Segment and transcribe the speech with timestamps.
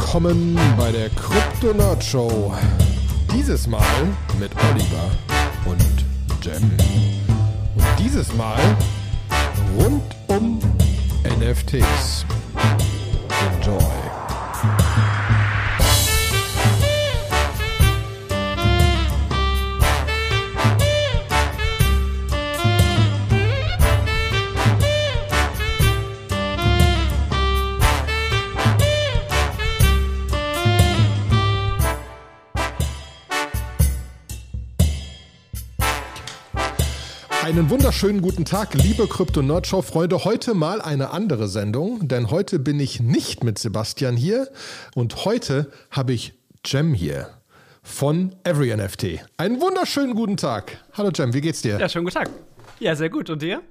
[0.00, 2.54] willkommen bei der Krypto Nerd Show.
[3.34, 3.84] Dieses Mal
[4.38, 5.10] mit Oliver
[5.66, 6.04] und
[6.42, 6.70] Jem.
[7.76, 8.58] Und dieses Mal
[9.78, 10.58] rund um
[11.38, 12.24] NFTs.
[13.58, 14.09] Enjoy.
[37.50, 40.24] Einen wunderschönen guten Tag, liebe Krypto Show Freunde.
[40.24, 44.46] Heute mal eine andere Sendung, denn heute bin ich nicht mit Sebastian hier
[44.94, 47.28] und heute habe ich Jem hier
[47.82, 49.24] von Every NFT.
[49.36, 50.78] Einen wunderschönen guten Tag.
[50.92, 51.80] Hallo Jem, wie geht's dir?
[51.80, 52.30] Ja, schönen guten Tag.
[52.78, 53.28] Ja, sehr gut.
[53.30, 53.62] Und dir?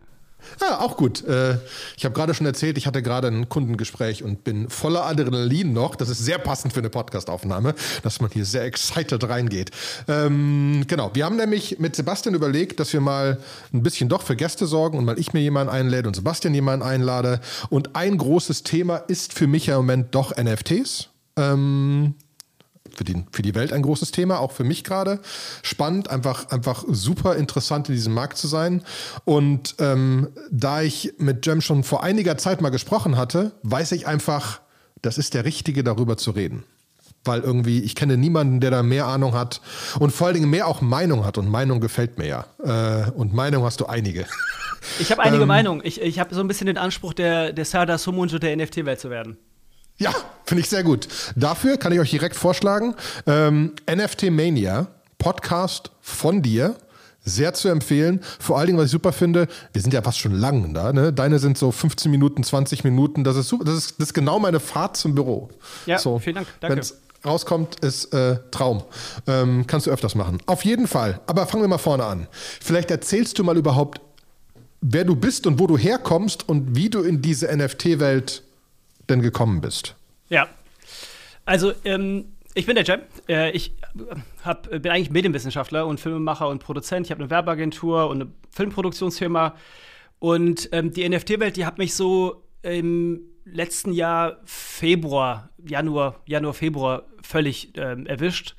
[0.62, 1.24] Ja, auch gut.
[1.26, 1.58] Äh,
[1.98, 5.96] ich habe gerade schon erzählt, ich hatte gerade ein Kundengespräch und bin voller Adrenalin noch.
[5.96, 9.72] Das ist sehr passend für eine Podcastaufnahme, dass man hier sehr excited reingeht.
[10.08, 13.40] Ähm, genau, wir haben nämlich mit Sebastian überlegt, dass wir mal
[13.74, 16.86] ein bisschen doch für Gäste sorgen und mal ich mir jemanden einläde und Sebastian jemanden
[16.86, 17.42] einlade.
[17.70, 21.10] Und ein großes Thema ist für mich im Moment doch NFTs.
[21.38, 22.16] Ähm,
[23.00, 25.22] für die, für die Welt ein großes Thema, auch für mich gerade.
[25.64, 28.84] Spannend, einfach, einfach super interessant in diesem Markt zu sein.
[29.24, 34.06] Und ähm, da ich mit Jem schon vor einiger Zeit mal gesprochen hatte, weiß ich
[34.06, 34.60] einfach,
[35.02, 36.66] das ist der Richtige, darüber zu reden.
[37.24, 39.62] Weil irgendwie, ich kenne niemanden, der da mehr Ahnung hat
[39.98, 41.38] und vor allen Dingen mehr auch Meinung hat.
[41.38, 42.46] Und Meinung gefällt mir ja.
[42.62, 44.26] Äh, und Meinung hast du einige.
[45.00, 45.82] Ich habe einige ähm, Meinungen.
[45.86, 49.10] Ich, ich habe so ein bisschen den Anspruch, der, der Sada Sumunju der NFT-Welt zu
[49.10, 49.38] werden.
[50.00, 50.14] Ja,
[50.46, 51.08] finde ich sehr gut.
[51.36, 52.96] Dafür kann ich euch direkt vorschlagen,
[53.28, 56.76] ähm, NFT Mania, Podcast von dir.
[57.26, 58.22] Sehr zu empfehlen.
[58.40, 60.94] Vor allen Dingen, was ich super finde, wir sind ja fast schon lang da.
[60.94, 61.12] Ne?
[61.12, 63.26] Deine sind so 15 Minuten, 20 Minuten.
[63.26, 63.66] Das ist super.
[63.66, 65.50] Das ist, das ist genau meine Fahrt zum Büro.
[65.86, 66.48] Ja, so, vielen Dank.
[66.62, 66.78] Danke.
[66.78, 66.96] Wenn's
[67.26, 68.84] rauskommt, ist äh, Traum.
[69.28, 70.40] Ähm, kannst du öfters machen.
[70.46, 71.20] Auf jeden Fall.
[71.28, 72.28] Aber fangen wir mal vorne an.
[72.62, 74.00] Vielleicht erzählst du mal überhaupt,
[74.80, 78.44] wer du bist und wo du herkommst und wie du in diese NFT-Welt
[79.10, 79.96] denn gekommen bist.
[80.30, 80.48] Ja.
[81.46, 83.02] Also, ähm, ich bin der Jam.
[83.28, 83.74] Äh, ich
[84.44, 87.08] hab, bin eigentlich Medienwissenschaftler und Filmemacher und Produzent.
[87.08, 89.56] Ich habe eine Werbeagentur und eine Filmproduktionsfirma.
[90.20, 97.04] Und ähm, die NFT-Welt, die hat mich so im letzten Jahr Februar, Januar, Januar, Februar
[97.24, 98.56] völlig ähm, erwischt.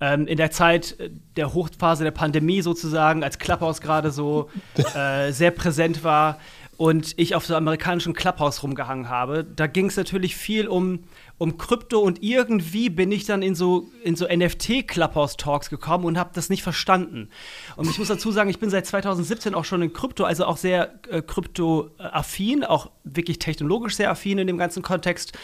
[0.00, 0.96] Ähm, in der Zeit
[1.36, 4.48] der Hochphase der Pandemie sozusagen, als Clubhouse gerade so
[4.94, 6.38] äh, sehr präsent war,
[6.78, 11.00] und ich auf so amerikanischen Clubhouse rumgehangen habe, da ging es natürlich viel um,
[11.36, 16.30] um Krypto und irgendwie bin ich dann in so, in so NFT-Clubhouse-Talks gekommen und habe
[16.32, 17.30] das nicht verstanden.
[17.74, 20.56] Und ich muss dazu sagen, ich bin seit 2017 auch schon in Krypto, also auch
[20.56, 25.36] sehr äh, Krypto-affin, auch wirklich technologisch sehr affin in dem ganzen Kontext.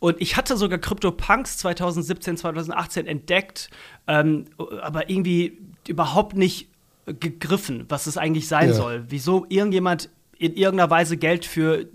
[0.00, 3.70] Und ich hatte sogar Krypto-Punks 2017, 2018 entdeckt,
[4.08, 6.66] ähm, aber irgendwie überhaupt nicht
[7.06, 8.74] gegriffen, was es eigentlich sein ja.
[8.74, 9.04] soll.
[9.08, 11.86] Wieso irgendjemand in irgendeiner Weise Geld für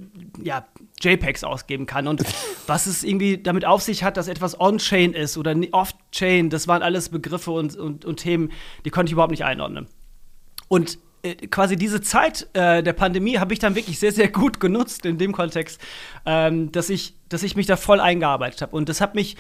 [0.42, 0.66] ja,
[1.02, 2.08] JPEGs ausgeben kann.
[2.08, 2.24] Und
[2.68, 6.82] was es irgendwie damit auf sich hat, dass etwas on-chain ist oder off-chain, das waren
[6.82, 8.52] alles Begriffe und, und, und Themen,
[8.86, 9.88] die konnte ich überhaupt nicht einordnen.
[10.68, 14.60] Und äh, quasi diese Zeit äh, der Pandemie habe ich dann wirklich sehr, sehr gut
[14.60, 15.82] genutzt in dem Kontext,
[16.26, 18.76] ähm, dass, ich, dass ich mich da voll eingearbeitet habe.
[18.76, 19.36] Und das hat mich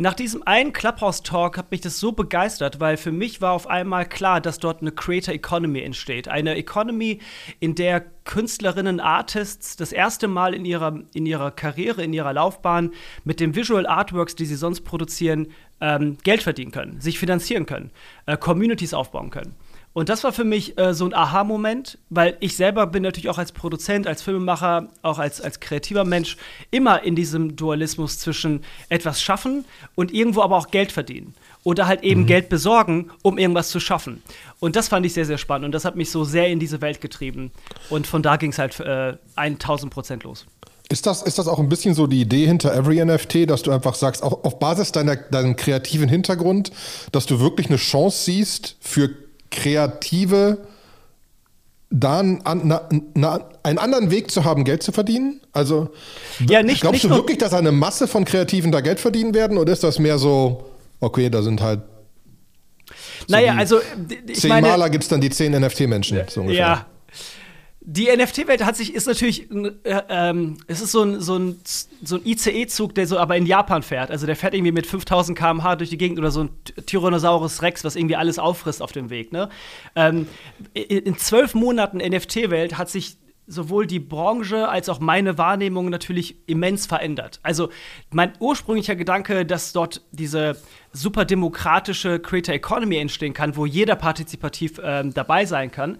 [0.00, 4.08] nach diesem einen Clubhouse-Talk hat mich das so begeistert, weil für mich war auf einmal
[4.08, 6.28] klar, dass dort eine Creator Economy entsteht.
[6.28, 7.18] Eine Economy,
[7.58, 12.92] in der Künstlerinnen, Artists das erste Mal in ihrer, in ihrer Karriere, in ihrer Laufbahn
[13.24, 15.48] mit den Visual Artworks, die sie sonst produzieren,
[15.80, 17.90] ähm, Geld verdienen können, sich finanzieren können,
[18.26, 19.56] äh, Communities aufbauen können.
[19.98, 23.38] Und das war für mich äh, so ein Aha-Moment, weil ich selber bin natürlich auch
[23.38, 26.36] als Produzent, als Filmemacher, auch als, als kreativer Mensch
[26.70, 29.64] immer in diesem Dualismus zwischen etwas schaffen
[29.96, 31.34] und irgendwo aber auch Geld verdienen.
[31.64, 32.26] Oder halt eben mhm.
[32.26, 34.22] Geld besorgen, um irgendwas zu schaffen.
[34.60, 35.64] Und das fand ich sehr, sehr spannend.
[35.64, 37.50] Und das hat mich so sehr in diese Welt getrieben.
[37.90, 40.46] Und von da ging es halt äh, 1000 Prozent los.
[40.88, 43.72] Ist das, ist das auch ein bisschen so die Idee hinter Every NFT, dass du
[43.72, 46.70] einfach sagst, auch auf Basis deiner, deinem kreativen Hintergrund,
[47.10, 49.10] dass du wirklich eine Chance siehst für
[49.58, 50.58] Kreative
[51.90, 55.40] da einen, einen anderen Weg zu haben, Geld zu verdienen?
[55.52, 55.90] Also
[56.46, 59.58] ja, nicht, glaubst nicht du wirklich, dass eine Masse von Kreativen da Geld verdienen werden
[59.58, 60.64] oder ist das mehr so,
[61.00, 61.80] okay, da sind halt
[63.26, 63.80] so naja, also
[64.26, 66.60] ich zehn meine, Maler gibt es dann die zehn NFT-Menschen, so ungefähr.
[66.60, 66.86] Ja,
[67.90, 72.16] die NFT-Welt hat sich, ist natürlich, äh, ähm, es ist so ein, so ein, so
[72.16, 74.10] ein ICE-Zug, der so aber in Japan fährt.
[74.10, 76.50] Also der fährt irgendwie mit 5000 km/h durch die Gegend oder so ein
[76.84, 79.32] Tyrannosaurus Rex, was irgendwie alles auffrisst auf dem Weg.
[79.32, 79.48] Ne?
[79.96, 80.28] Ähm,
[80.74, 83.16] in zwölf Monaten NFT-Welt hat sich
[83.48, 87.40] sowohl die Branche als auch meine Wahrnehmung natürlich immens verändert.
[87.42, 87.70] Also
[88.10, 90.58] mein ursprünglicher Gedanke, dass dort diese
[90.92, 95.98] super demokratische Creator Economy entstehen kann, wo jeder partizipativ ähm, dabei sein kann,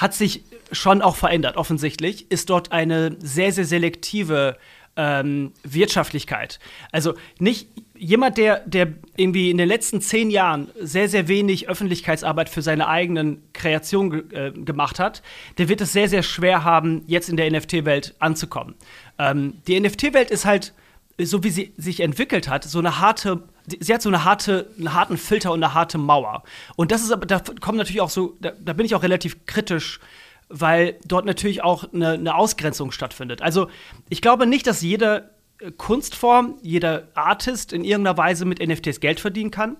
[0.00, 1.56] hat sich schon auch verändert.
[1.56, 4.56] Offensichtlich ist dort eine sehr, sehr selektive
[4.96, 6.58] ähm, Wirtschaftlichkeit.
[6.90, 12.48] Also nicht jemand, der, der irgendwie in den letzten zehn Jahren sehr, sehr wenig Öffentlichkeitsarbeit
[12.48, 15.22] für seine eigenen Kreationen äh, gemacht hat,
[15.58, 18.74] der wird es sehr, sehr schwer haben, jetzt in der NFT-Welt anzukommen.
[19.18, 20.72] Ähm, die NFT-Welt ist halt,
[21.18, 24.94] so wie sie sich entwickelt hat, so eine harte sie hat so eine harte, einen
[24.94, 26.42] harten Filter und eine harte Mauer.
[26.76, 29.46] Und das ist aber, da kommt natürlich auch so, da, da bin ich auch relativ
[29.46, 30.00] kritisch,
[30.48, 33.40] weil dort natürlich auch eine, eine, Ausgrenzung stattfindet.
[33.40, 33.68] Also
[34.08, 35.30] ich glaube nicht, dass jede
[35.60, 39.76] äh, Kunstform, jeder Artist in irgendeiner Weise mit NFTs Geld verdienen kann.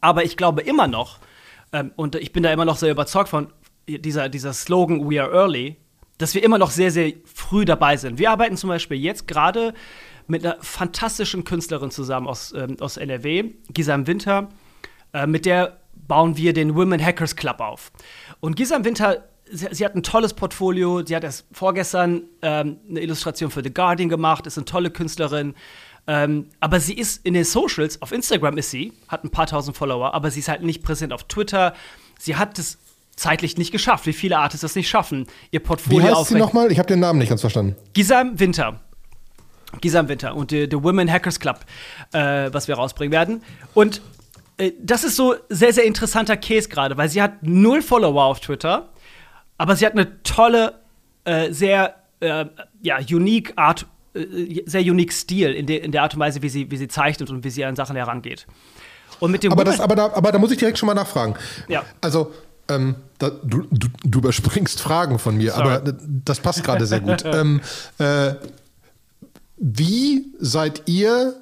[0.00, 1.18] Aber ich glaube immer noch,
[1.72, 3.52] ähm, und ich bin da immer noch sehr überzeugt von
[3.86, 5.76] dieser, dieser Slogan We are early,
[6.18, 8.18] dass wir immer noch sehr, sehr früh dabei sind.
[8.18, 9.74] Wir arbeiten zum Beispiel jetzt gerade
[10.28, 14.48] mit einer fantastischen Künstlerin zusammen aus, ähm, aus NRW, Gisam Winter.
[15.12, 17.90] Äh, mit der bauen wir den Women Hackers Club auf.
[18.40, 21.04] Und Gisam Winter, sie, sie, hat ein tolles Portfolio.
[21.04, 25.54] Sie hat erst vorgestern ähm, eine Illustration für The Guardian gemacht, ist eine tolle Künstlerin.
[26.06, 29.76] Ähm, aber sie ist in den Socials, auf Instagram ist sie, hat ein paar tausend
[29.76, 31.74] Follower, aber sie ist halt nicht präsent auf Twitter.
[32.18, 32.78] Sie hat es
[33.14, 36.72] zeitlich nicht geschafft, wie viele Artists das nicht schaffen, ihr Portfolio Wie heißt sie nochmal?
[36.72, 37.76] Ich habe den Namen nicht ganz verstanden.
[37.92, 38.80] Gisam Winter.
[39.80, 41.60] Gisam Winter und der Women Hackers Club,
[42.12, 43.42] äh, was wir rausbringen werden.
[43.74, 44.00] Und
[44.56, 48.40] äh, das ist so sehr, sehr interessanter Case gerade, weil sie hat null Follower auf
[48.40, 48.88] Twitter,
[49.56, 50.74] aber sie hat eine tolle,
[51.24, 52.46] äh, sehr äh,
[52.82, 56.48] ja, unique Art, äh, sehr unique Stil in, de in der Art und Weise, wie
[56.48, 58.46] sie, wie sie zeichnet und wie sie an Sachen herangeht.
[59.20, 61.34] Und mit dem aber, das, aber, da, aber da muss ich direkt schon mal nachfragen.
[61.66, 61.84] Ja.
[62.00, 62.32] Also,
[62.68, 65.68] ähm, da, du, du, du, überspringst Fragen von mir, Sorry.
[65.68, 65.94] aber
[66.24, 67.24] das passt gerade sehr gut.
[67.24, 67.60] ähm,
[67.98, 68.34] äh,
[69.58, 71.34] wie seid ihr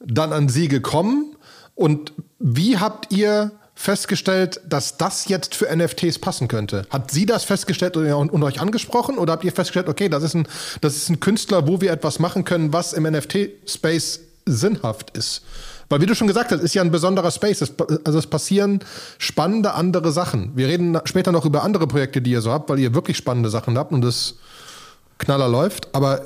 [0.00, 1.36] dann an sie gekommen
[1.74, 6.86] und wie habt ihr festgestellt, dass das jetzt für NFTs passen könnte?
[6.90, 10.34] Hat sie das festgestellt und, und, euch angesprochen oder habt ihr festgestellt, okay, das ist,
[10.34, 10.46] ein,
[10.80, 15.42] das ist ein Künstler, wo wir etwas machen können, was im NFT-Space sinnhaft ist?
[15.88, 17.60] Weil, wie du schon gesagt hast, ist ja ein besonderer Space.
[17.60, 17.72] Es,
[18.04, 18.80] also es passieren
[19.18, 20.52] spannende andere Sachen.
[20.54, 23.50] Wir reden später noch über andere Projekte, die ihr so habt, weil ihr wirklich spannende
[23.50, 24.34] Sachen habt und das
[25.18, 25.94] Knaller läuft.
[25.94, 26.22] Aber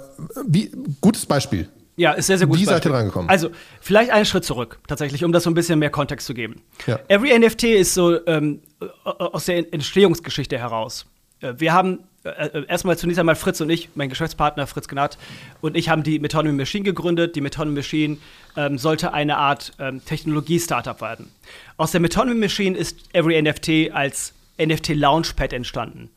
[0.46, 0.70] wie,
[1.00, 1.69] gutes Beispiel.
[1.99, 2.58] Ja, ist sehr, sehr gut.
[2.58, 3.29] Wie seid ihr rangekommen?
[3.29, 3.50] Also,
[3.81, 6.62] vielleicht einen Schritt zurück, tatsächlich, um das so ein bisschen mehr Kontext zu geben.
[6.87, 7.00] Ja.
[7.08, 8.61] Every NFT ist so ähm,
[9.02, 11.06] aus der Entstehungsgeschichte heraus.
[11.40, 15.19] Äh, wir haben äh, äh, erstmal zunächst einmal Fritz und ich, mein Geschäftspartner Fritz Gnad,
[15.61, 17.35] und ich haben die Metonymy Machine gegründet.
[17.35, 18.19] Die Metonymy Machine
[18.56, 21.32] ähm, sollte eine Art ähm, Technologie-Startup werden.
[21.79, 26.11] Aus der Metonymy Machine ist Every NFT als NFT Launchpad entstanden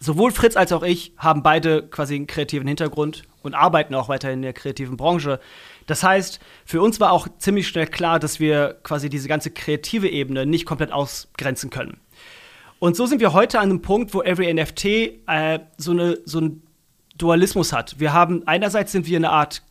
[0.00, 4.30] sowohl Fritz als auch ich haben beide quasi einen kreativen Hintergrund und arbeiten auch weiter
[4.30, 5.40] in der kreativen Branche.
[5.86, 10.08] Das heißt, für uns war auch ziemlich schnell klar, dass wir quasi diese ganze kreative
[10.08, 11.98] Ebene nicht komplett ausgrenzen können.
[12.78, 16.38] Und so sind wir heute an einem Punkt, wo Every NFT äh, so, eine, so
[16.38, 16.62] einen
[17.16, 17.98] Dualismus hat.
[17.98, 19.62] Wir haben einerseits sind wir eine Art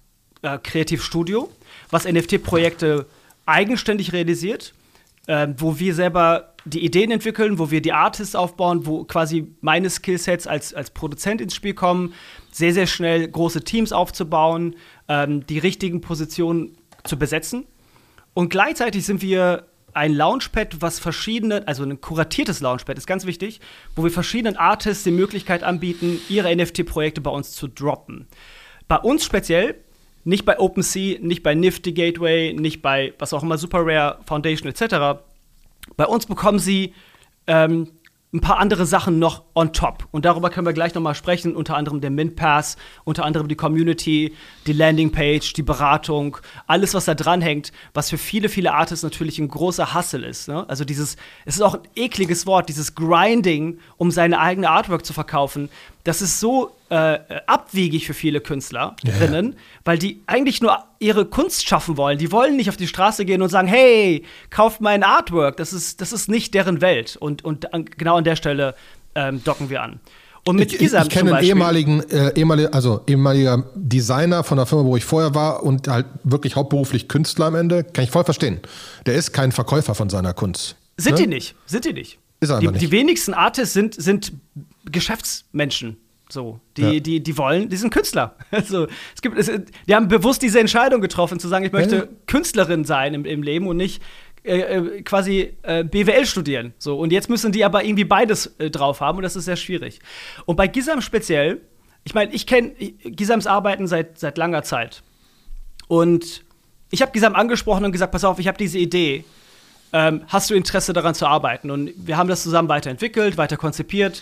[0.42, 1.50] äh, Kreativstudio,
[1.90, 3.06] was NFT-Projekte
[3.46, 4.74] eigenständig realisiert,
[5.28, 9.90] äh, wo wir selber die Ideen entwickeln, wo wir die Artists aufbauen, wo quasi meine
[9.90, 12.14] Skillsets als, als Produzent ins Spiel kommen,
[12.52, 14.76] sehr, sehr schnell große Teams aufzubauen,
[15.08, 17.66] ähm, die richtigen Positionen zu besetzen.
[18.34, 23.60] Und gleichzeitig sind wir ein Launchpad, was verschiedene, also ein kuratiertes Launchpad ist ganz wichtig,
[23.96, 28.28] wo wir verschiedenen Artists die Möglichkeit anbieten, ihre NFT-Projekte bei uns zu droppen.
[28.88, 29.76] Bei uns speziell,
[30.24, 34.70] nicht bei OpenSea, nicht bei Nifty Gateway, nicht bei was auch immer, Super Rare Foundation
[34.70, 35.22] etc.,
[35.96, 36.94] bei uns bekommen sie
[37.48, 37.88] ähm,
[38.34, 40.08] ein paar andere Sachen noch on top.
[40.12, 42.76] Und darüber können wir gleich nochmal sprechen, unter anderem der Mint Pass,
[43.06, 48.50] unter anderem die Community, die Landingpage, die Beratung, alles, was da dranhängt, was für viele,
[48.50, 50.50] viele Artists natürlich ein großer Hustle ist.
[50.50, 50.68] Ne?
[50.68, 51.16] Also dieses,
[51.46, 55.70] es ist auch ein ekliges Wort, dieses Grinding, um seine eigene Artwork zu verkaufen.
[56.08, 59.56] Das ist so äh, abwegig für viele Künstlerinnen, yeah.
[59.84, 62.18] weil die eigentlich nur ihre Kunst schaffen wollen.
[62.18, 65.58] Die wollen nicht auf die Straße gehen und sagen, hey, kauft mein Artwork.
[65.58, 67.18] Das ist, das ist nicht deren Welt.
[67.18, 68.74] Und, und an, genau an der Stelle
[69.16, 70.00] ähm, docken wir an.
[70.46, 74.86] Und mit ich, ich kenne einen ehemaligen, äh, ehemalige, also ehemaliger Designer von der Firma,
[74.86, 77.84] wo ich vorher war und halt wirklich hauptberuflich Künstler am Ende.
[77.84, 78.62] Kann ich voll verstehen.
[79.06, 80.78] Der ist kein Verkäufer von seiner Kunst.
[80.96, 81.24] Sind ne?
[81.24, 81.56] die nicht?
[81.66, 82.18] Sind die nicht?
[82.40, 82.82] Ist er die, nicht.
[82.82, 84.32] die wenigsten Artists sind, sind
[84.92, 85.98] Geschäftsmenschen.
[86.30, 87.00] So, die, ja.
[87.00, 88.36] die, die wollen, die sind Künstler.
[88.52, 89.50] Also, es gibt, es,
[89.88, 92.04] die haben bewusst diese Entscheidung getroffen, zu sagen, ich möchte ja.
[92.26, 94.02] Künstlerin sein im, im Leben und nicht
[94.44, 96.74] äh, äh quasi äh, BWL studieren.
[96.80, 99.56] So, und jetzt müssen die aber irgendwie beides äh, drauf haben und das ist sehr
[99.56, 100.00] schwierig.
[100.46, 101.62] Und bei Gisam speziell,
[102.04, 105.04] ich meine, ich kenne Gisams Arbeiten seit, seit langer Zeit.
[105.88, 106.44] Und
[106.92, 109.24] ich habe Gisam angesprochen und gesagt, pass auf, ich habe diese Idee.
[109.94, 111.72] Ähm, hast du Interesse daran zu arbeiten?
[111.72, 114.22] Und wir haben das zusammen weiterentwickelt, weiter konzipiert.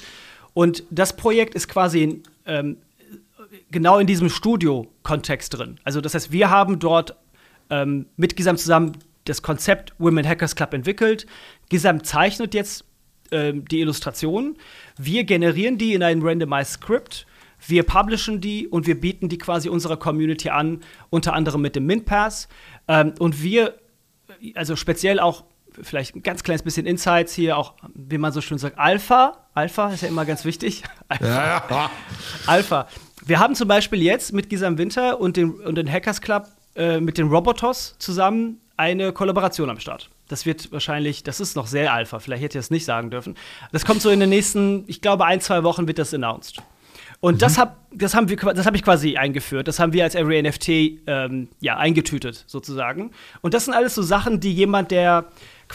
[0.56, 2.78] Und das Projekt ist quasi ähm,
[3.72, 5.80] genau in diesem Studio-Kontext drin.
[5.84, 7.16] Also das heißt, wir haben dort
[7.70, 8.94] ähm, mit Gisam zusammen
[9.26, 11.28] das Konzept Women Hackers Club entwickelt.
[11.68, 12.86] Gisam zeichnet jetzt
[13.32, 14.58] ähm, die Illustrationen.
[14.98, 17.28] Wir generieren die in einem Randomized Script.
[17.68, 21.86] Wir publishen die und wir bieten die quasi unserer Community an, unter anderem mit dem
[21.86, 22.48] Mint Pass.
[22.88, 23.74] Ähm, und wir,
[24.54, 25.44] also speziell auch
[25.82, 29.38] vielleicht ein ganz kleines bisschen Insights hier, auch wie man so schön sagt, Alpha.
[29.54, 30.84] Alpha ist ja immer ganz wichtig.
[31.08, 31.26] Alpha.
[31.70, 31.92] Ja.
[32.48, 32.88] Alpha.
[33.26, 37.00] Wir haben zum Beispiel jetzt mit Gisam Winter und den, und den Hackers Club äh,
[37.00, 40.10] mit den Robotos zusammen eine Kollaboration am Start.
[40.28, 43.36] Das wird wahrscheinlich, das ist noch sehr Alpha, vielleicht hätte ich das nicht sagen dürfen.
[43.72, 46.62] Das kommt so in den nächsten, ich glaube, ein, zwei Wochen wird das announced.
[47.20, 47.40] Und mhm.
[47.40, 49.68] das, hab, das haben wir, das habe ich quasi eingeführt.
[49.68, 50.70] Das haben wir als Every NFT
[51.08, 53.12] ähm, ja, eingetütet, sozusagen.
[53.42, 55.26] Und das sind alles so Sachen, die jemand, der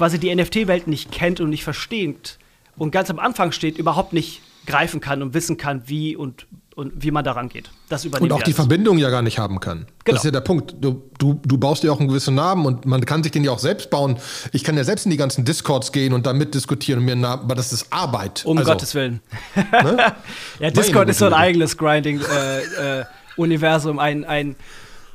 [0.01, 2.39] quasi die NFT-Welt nicht kennt und nicht versteht
[2.79, 6.93] und ganz am Anfang steht, überhaupt nicht greifen kann und wissen kann, wie und, und
[6.97, 7.71] wie man daran geht.
[7.91, 9.81] Das und auch die Verbindung ja gar nicht haben kann.
[9.81, 9.91] Genau.
[10.07, 10.75] Das ist ja der Punkt.
[10.81, 13.51] Du, du, du baust dir auch einen gewissen Namen und man kann sich den ja
[13.51, 14.17] auch selbst bauen.
[14.55, 17.21] Ich kann ja selbst in die ganzen Discords gehen und da mitdiskutieren und mir einen
[17.21, 18.47] Namen, aber das ist Arbeit.
[18.47, 19.21] Um also, Gottes Willen.
[19.55, 20.15] Ne?
[20.61, 24.57] ja, Discord ist so ein eigenes Grinding-Universum, äh, äh, ein, ein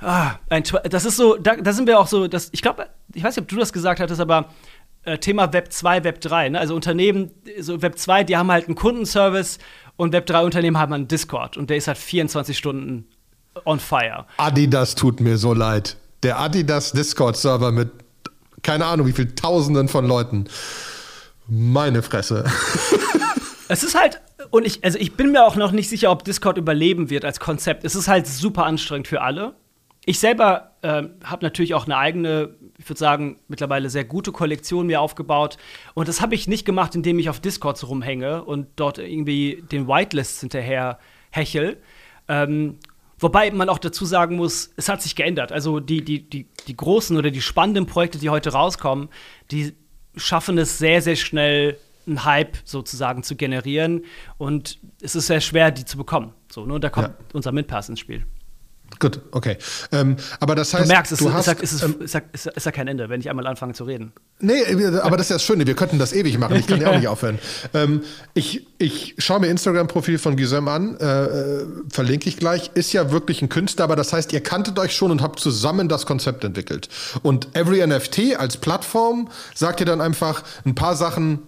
[0.01, 3.23] Ah, ein, das ist so, da, da, sind wir auch so, das, ich glaube, ich
[3.23, 4.49] weiß nicht, ob du das gesagt hattest, aber
[5.05, 6.49] äh, Thema Web 2, Web 3.
[6.49, 6.59] Ne?
[6.59, 9.59] Also Unternehmen, so Web 2, die haben halt einen Kundenservice
[9.97, 13.07] und Web 3 Unternehmen haben einen Discord und der ist halt 24 Stunden
[13.63, 14.25] on fire.
[14.37, 15.97] Adidas tut mir so leid.
[16.23, 17.91] Der Adidas Discord-Server mit
[18.65, 20.45] keine Ahnung wie viel Tausenden von Leuten.
[21.47, 22.45] Meine Fresse.
[23.67, 24.19] es ist halt,
[24.49, 27.39] und ich, also ich bin mir auch noch nicht sicher, ob Discord überleben wird als
[27.39, 27.85] Konzept.
[27.85, 29.53] Es ist halt super anstrengend für alle.
[30.05, 34.85] Ich selber äh, habe natürlich auch eine eigene, ich würde sagen, mittlerweile sehr gute Kollektion
[34.85, 35.57] mir aufgebaut.
[35.95, 39.87] Und das habe ich nicht gemacht, indem ich auf Discords rumhänge und dort irgendwie den
[39.87, 40.99] Whitelists hinterher
[41.31, 41.77] hechel.
[42.27, 42.77] Ähm,
[43.17, 45.51] wobei man auch dazu sagen muss, es hat sich geändert.
[45.51, 49.09] Also die, die, die, die großen oder die spannenden Projekte, die heute rauskommen,
[49.49, 49.73] die
[50.15, 54.05] schaffen es sehr, sehr schnell, einen Hype sozusagen zu generieren.
[54.37, 56.33] Und es ist sehr schwer, die zu bekommen.
[56.51, 56.75] So, ne?
[56.75, 57.15] Und da kommt ja.
[57.33, 58.27] unser Mitpass ins Spiel.
[58.99, 59.57] Gut, okay.
[59.91, 62.65] Ähm, aber das heißt, du merkst, es du ist, hast, ist, ähm, ist, ist, ist,
[62.65, 64.13] ja kein Ende, wenn ich einmal anfange zu reden.
[64.39, 64.63] Nee,
[65.01, 66.55] aber das ist ja das Schöne, wir könnten das ewig machen.
[66.55, 67.39] Ich kann ja auch nicht aufhören.
[67.73, 72.71] Ähm, ich, ich schaue mir Instagram-Profil von Gisem an, äh, äh, verlinke ich gleich.
[72.73, 75.89] Ist ja wirklich ein Künstler, aber das heißt, ihr kanntet euch schon und habt zusammen
[75.89, 76.89] das Konzept entwickelt.
[77.21, 81.39] Und Every NFT als Plattform sagt ihr dann einfach ein paar Sachen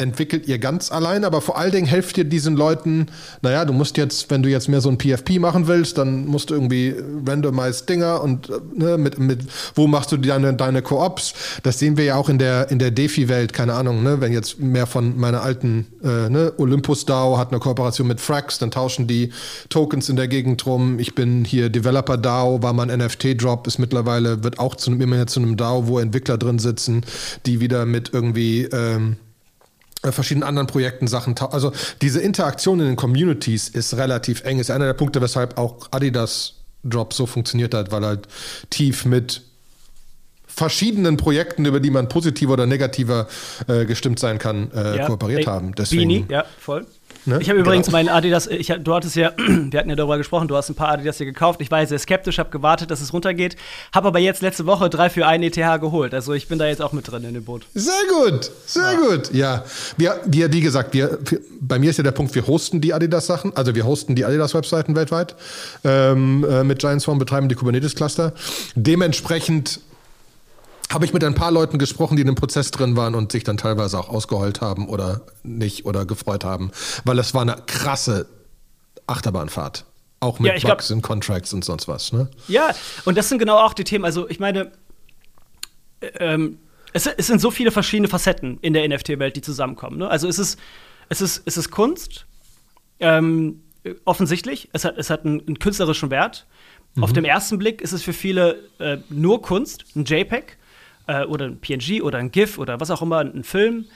[0.00, 3.06] entwickelt ihr ganz allein, aber vor allen Dingen helft ihr diesen Leuten,
[3.42, 6.50] naja, du musst jetzt, wenn du jetzt mehr so ein PFP machen willst, dann musst
[6.50, 6.94] du irgendwie
[7.26, 9.40] randomized Dinger und ne, mit, mit
[9.74, 11.34] wo machst du deine, deine Koops?
[11.62, 14.58] Das sehen wir ja auch in der, in der DeFi-Welt, keine Ahnung, ne, wenn jetzt
[14.58, 19.06] mehr von meiner alten, äh, ne, Olympus DAO hat eine Kooperation mit Frax, dann tauschen
[19.06, 19.30] die
[19.68, 20.98] Tokens in der Gegend rum.
[20.98, 25.26] Ich bin hier Developer DAO, war mein NFT-Drop, ist mittlerweile, wird auch zu, immer mehr
[25.26, 27.04] zu einem DAO, wo Entwickler drin sitzen,
[27.46, 29.29] die wieder mit irgendwie, ähm, äh,
[30.02, 31.36] verschiedenen anderen Projekten Sachen.
[31.38, 34.58] Also diese Interaktion in den Communities ist relativ eng.
[34.58, 38.26] Ist einer der Punkte, weshalb auch Adidas Drop so funktioniert hat, weil halt
[38.70, 39.42] tief mit
[40.46, 43.28] verschiedenen Projekten, über die man positiver oder negativer
[43.66, 45.74] äh, gestimmt sein kann, äh, ja, kooperiert ey, haben.
[45.74, 46.86] Deswegen, Beanie, ja, voll.
[47.26, 47.38] Ne?
[47.40, 47.98] Ich habe übrigens genau.
[47.98, 50.88] meinen Adidas, ich, du hattest ja, wir hatten ja darüber gesprochen, du hast ein paar
[50.88, 51.60] Adidas hier gekauft.
[51.60, 53.56] Ich war sehr skeptisch, habe gewartet, dass es runtergeht,
[53.94, 56.14] habe aber jetzt letzte Woche drei für einen ETH geholt.
[56.14, 57.66] Also ich bin da jetzt auch mit drin in dem Boot.
[57.74, 58.98] Sehr gut, sehr ja.
[58.98, 59.32] gut.
[59.32, 59.64] Ja,
[59.96, 61.18] wir, wir, wie gesagt, wir,
[61.60, 64.96] bei mir ist ja der Punkt, wir hosten die Adidas-Sachen, also wir hosten die Adidas-Webseiten
[64.96, 65.34] weltweit
[65.84, 68.32] ähm, äh, mit Giant Swarm, betreiben die Kubernetes-Cluster.
[68.74, 69.80] Dementsprechend
[70.90, 73.44] habe ich mit ein paar Leuten gesprochen, die in dem Prozess drin waren und sich
[73.44, 76.72] dann teilweise auch ausgeheult haben oder nicht oder gefreut haben,
[77.04, 78.26] weil es war eine krasse
[79.06, 79.86] Achterbahnfahrt.
[80.18, 82.28] Auch mit ja, Bugs und Contracts und sonst was, ne?
[82.46, 82.74] Ja,
[83.06, 84.04] und das sind genau auch die Themen.
[84.04, 84.70] Also, ich meine,
[86.18, 86.58] ähm,
[86.92, 89.96] es, es, sind so viele verschiedene Facetten in der NFT-Welt, die zusammenkommen.
[89.96, 90.08] Ne?
[90.08, 90.58] Also, es ist,
[91.08, 92.26] es ist, es ist Kunst,
[92.98, 93.62] ähm,
[94.04, 94.68] offensichtlich.
[94.74, 96.46] Es hat, es hat einen, einen künstlerischen Wert.
[96.96, 97.04] Mhm.
[97.04, 100.58] Auf dem ersten Blick ist es für viele äh, nur Kunst, ein JPEG
[101.10, 103.86] äh, oder ein PNG oder ein GIF oder was auch immer, ein Film.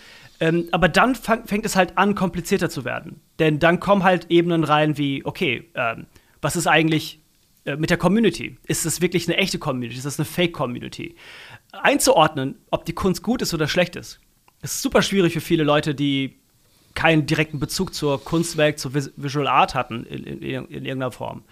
[0.41, 3.21] Ähm, aber dann fang, fängt es halt an, komplizierter zu werden.
[3.39, 6.07] Denn dann kommen halt Ebenen rein wie, okay, ähm,
[6.43, 7.21] was ist eigentlich
[7.65, 8.59] äh, mit der Community.
[8.67, 9.97] Ist es wirklich eine echte Community?
[9.97, 11.15] Ist das eine Fake-Community?
[11.71, 14.21] Einzuordnen, ob die Kunst gut ist oder schlecht ist,
[14.63, 16.41] ist super schwierig für viele Leute, die
[16.95, 21.43] keinen direkten Bezug zur Kunstwerk, zur Visual Art hatten in, in, in irgendeiner Form.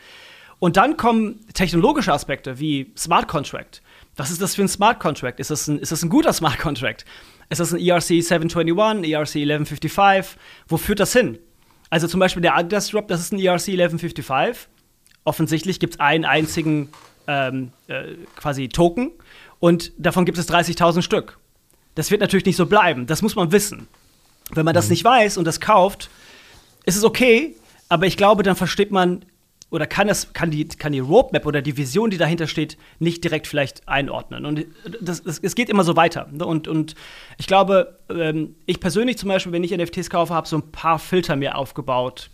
[0.59, 3.83] Und dann kommen technologische Aspekte wie Smart Contract.
[4.17, 5.41] Was ist das für ein Smart Contract?
[5.41, 7.05] Ist das ein, ist das ein guter Smart Contract?
[7.49, 10.39] Ist das ein ERC 721, ERC 1155?
[10.69, 11.39] Wo führt das hin?
[11.91, 14.69] Also zum Beispiel der Adidas Drop, das ist ein ERC 1155.
[15.25, 16.89] Offensichtlich gibt es einen einzigen
[17.27, 19.13] ähm, äh, quasi Token
[19.61, 21.39] und davon gibt es 30.000 Stück.
[21.95, 23.07] Das wird natürlich nicht so bleiben.
[23.07, 23.89] Das muss man wissen.
[24.51, 24.93] Wenn man das mhm.
[24.93, 26.11] nicht weiß und das kauft,
[26.85, 27.55] ist es okay,
[27.89, 29.25] aber ich glaube, dann versteht man
[29.73, 33.25] oder kann es kann die kann die Roadmap oder die Vision, die dahinter steht, nicht
[33.25, 34.45] direkt vielleicht einordnen.
[34.45, 34.67] Und
[35.01, 36.29] das, das es geht immer so weiter.
[36.41, 36.95] Und, und
[37.39, 40.99] ich glaube, ähm, ich persönlich zum Beispiel, wenn ich NFTs kaufe, habe so ein paar
[40.99, 42.29] Filter mir aufgebaut.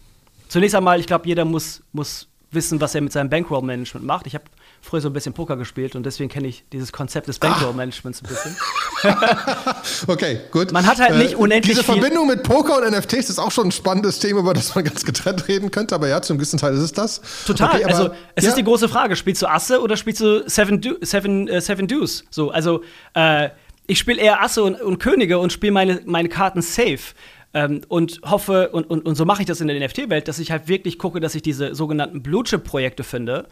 [0.49, 4.27] Zunächst einmal, ich glaube, jeder muss muss wissen, was er mit seinem Bankroll-Management macht.
[4.27, 4.45] Ich habe
[4.81, 8.29] früher so ein bisschen Poker gespielt und deswegen kenne ich dieses Konzept des Bankroll-Managements ein
[8.29, 8.57] bisschen.
[10.07, 10.73] okay, gut.
[10.73, 13.69] Man hat halt nicht äh, unendlich Diese Verbindung mit Poker und NFTs ist auch schon
[13.69, 16.75] ein spannendes Thema, über das man ganz getrennt reden könnte, aber ja, zum gewissen Teil
[16.75, 17.21] ist es das.
[17.47, 17.69] Total.
[17.69, 18.51] Okay, aber, also, es ja.
[18.51, 21.87] ist die große Frage: Spielst du Asse oder spielst du Seven, du Seven, äh, Seven
[21.87, 22.25] Deuce?
[22.31, 22.83] So, also,
[23.15, 23.51] äh,
[23.87, 27.15] ich spiele eher Asse und, und Könige und spiele meine, meine Karten safe.
[27.55, 30.51] Ähm, und hoffe, und, und, und so mache ich das in der NFT-Welt, dass ich
[30.51, 33.47] halt wirklich gucke, dass ich diese sogenannten Blue-Chip-Projekte finde,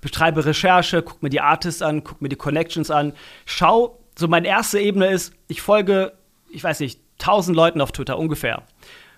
[0.00, 3.12] betreibe Recherche, guck mir die Artists an, guck mir die Connections an,
[3.44, 6.12] schau, so meine erste Ebene ist, ich folge,
[6.50, 8.62] ich weiß nicht, 1000 Leuten auf Twitter ungefähr.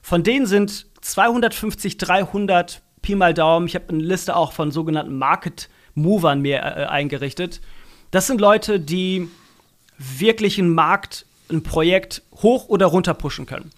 [0.02, 3.66] Von denen sind 250, 300 Pi mal Daumen.
[3.66, 7.60] Ich habe eine Liste auch von sogenannten Market Movern mir äh, eingerichtet.
[8.10, 9.28] Das sind Leute, die
[9.98, 13.70] wirklich einen Markt, ein Projekt hoch oder runter pushen können.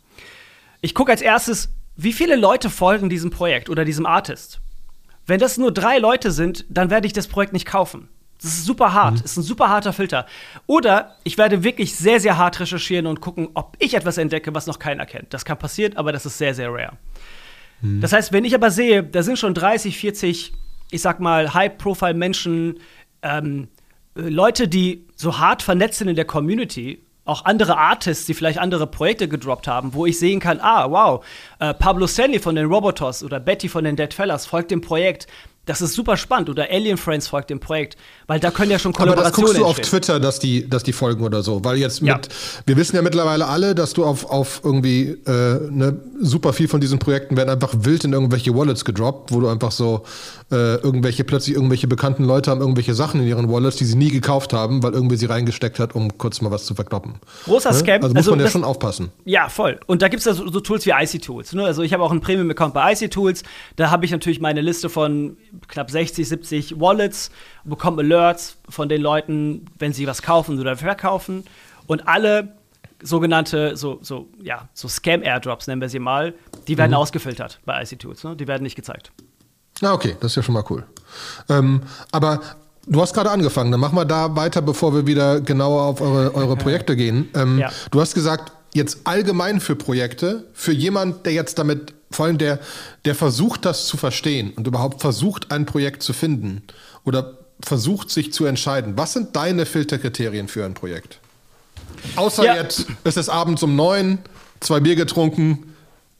[0.80, 4.60] Ich gucke als erstes, wie viele Leute folgen diesem Projekt oder diesem Artist.
[5.26, 8.08] Wenn das nur drei Leute sind, dann werde ich das Projekt nicht kaufen.
[8.40, 9.24] Das ist super hart, mhm.
[9.24, 10.26] ist ein super harter Filter.
[10.66, 14.66] Oder ich werde wirklich sehr, sehr hart recherchieren und gucken, ob ich etwas entdecke, was
[14.66, 15.34] noch keiner kennt.
[15.34, 16.92] Das kann passieren, aber das ist sehr, sehr rare.
[17.80, 18.00] Mhm.
[18.00, 20.52] Das heißt, wenn ich aber sehe, da sind schon 30, 40,
[20.90, 22.78] ich sag mal, High-Profile-Menschen,
[23.22, 23.68] ähm,
[24.14, 28.86] Leute, die so hart vernetzt sind in der Community auch andere Artists, die vielleicht andere
[28.86, 31.24] Projekte gedroppt haben, wo ich sehen kann, ah, wow,
[31.58, 35.26] äh, Pablo Stanley von den Robotos oder Betty von den Dead Fellas folgt dem Projekt.
[35.68, 36.48] Das ist super spannend.
[36.48, 39.78] Oder Alien Friends folgt dem Projekt, weil da können ja schon Kollaborationen Aber das guckst
[39.78, 41.62] du auf Twitter, dass die, dass die folgen oder so.
[41.62, 42.20] Weil jetzt mit, ja.
[42.64, 46.80] wir wissen ja mittlerweile alle, dass du auf, auf irgendwie äh, ne, super viel von
[46.80, 50.04] diesen Projekten werden einfach wild in irgendwelche Wallets gedroppt, wo du einfach so
[50.50, 54.10] äh, irgendwelche, plötzlich irgendwelche bekannten Leute haben irgendwelche Sachen in ihren Wallets, die sie nie
[54.10, 57.16] gekauft haben, weil irgendwie sie reingesteckt hat, um kurz mal was zu verkloppen.
[57.44, 57.76] Großer ne?
[57.76, 58.02] Scam.
[58.02, 59.10] Also muss also man ja schon aufpassen.
[59.26, 59.78] Ja, voll.
[59.86, 61.52] Und da gibt es ja so, so, Tools wie IC Tools.
[61.52, 61.64] Ne?
[61.64, 63.42] Also ich habe auch einen Premium-Account bei IC Tools.
[63.76, 67.30] Da habe ich natürlich meine Liste von knapp 60, 70 Wallets,
[67.64, 71.44] bekomme Alerts von den Leuten, wenn sie was kaufen oder verkaufen.
[71.86, 72.56] Und alle
[73.02, 76.34] sogenannte so, so, ja, so Scam-Airdrops, nennen wir sie mal,
[76.66, 76.98] die werden mhm.
[76.98, 78.24] ausgefiltert bei IC Tools.
[78.24, 78.36] Ne?
[78.36, 79.12] Die werden nicht gezeigt.
[79.80, 80.84] Ja, okay, das ist ja schon mal cool.
[81.48, 82.40] Ähm, aber
[82.86, 86.34] du hast gerade angefangen, dann machen wir da weiter, bevor wir wieder genauer auf eure,
[86.34, 87.28] eure Projekte gehen.
[87.34, 87.70] Ähm, ja.
[87.90, 92.58] Du hast gesagt, jetzt allgemein für Projekte, für jemand, der jetzt damit, vor allem der,
[93.04, 96.62] der versucht, das zu verstehen und überhaupt versucht, ein Projekt zu finden
[97.04, 98.94] oder versucht, sich zu entscheiden.
[98.96, 101.20] Was sind deine Filterkriterien für ein Projekt?
[102.16, 102.56] Außer ja.
[102.56, 104.18] jetzt, es ist abends um neun,
[104.60, 105.74] zwei Bier getrunken,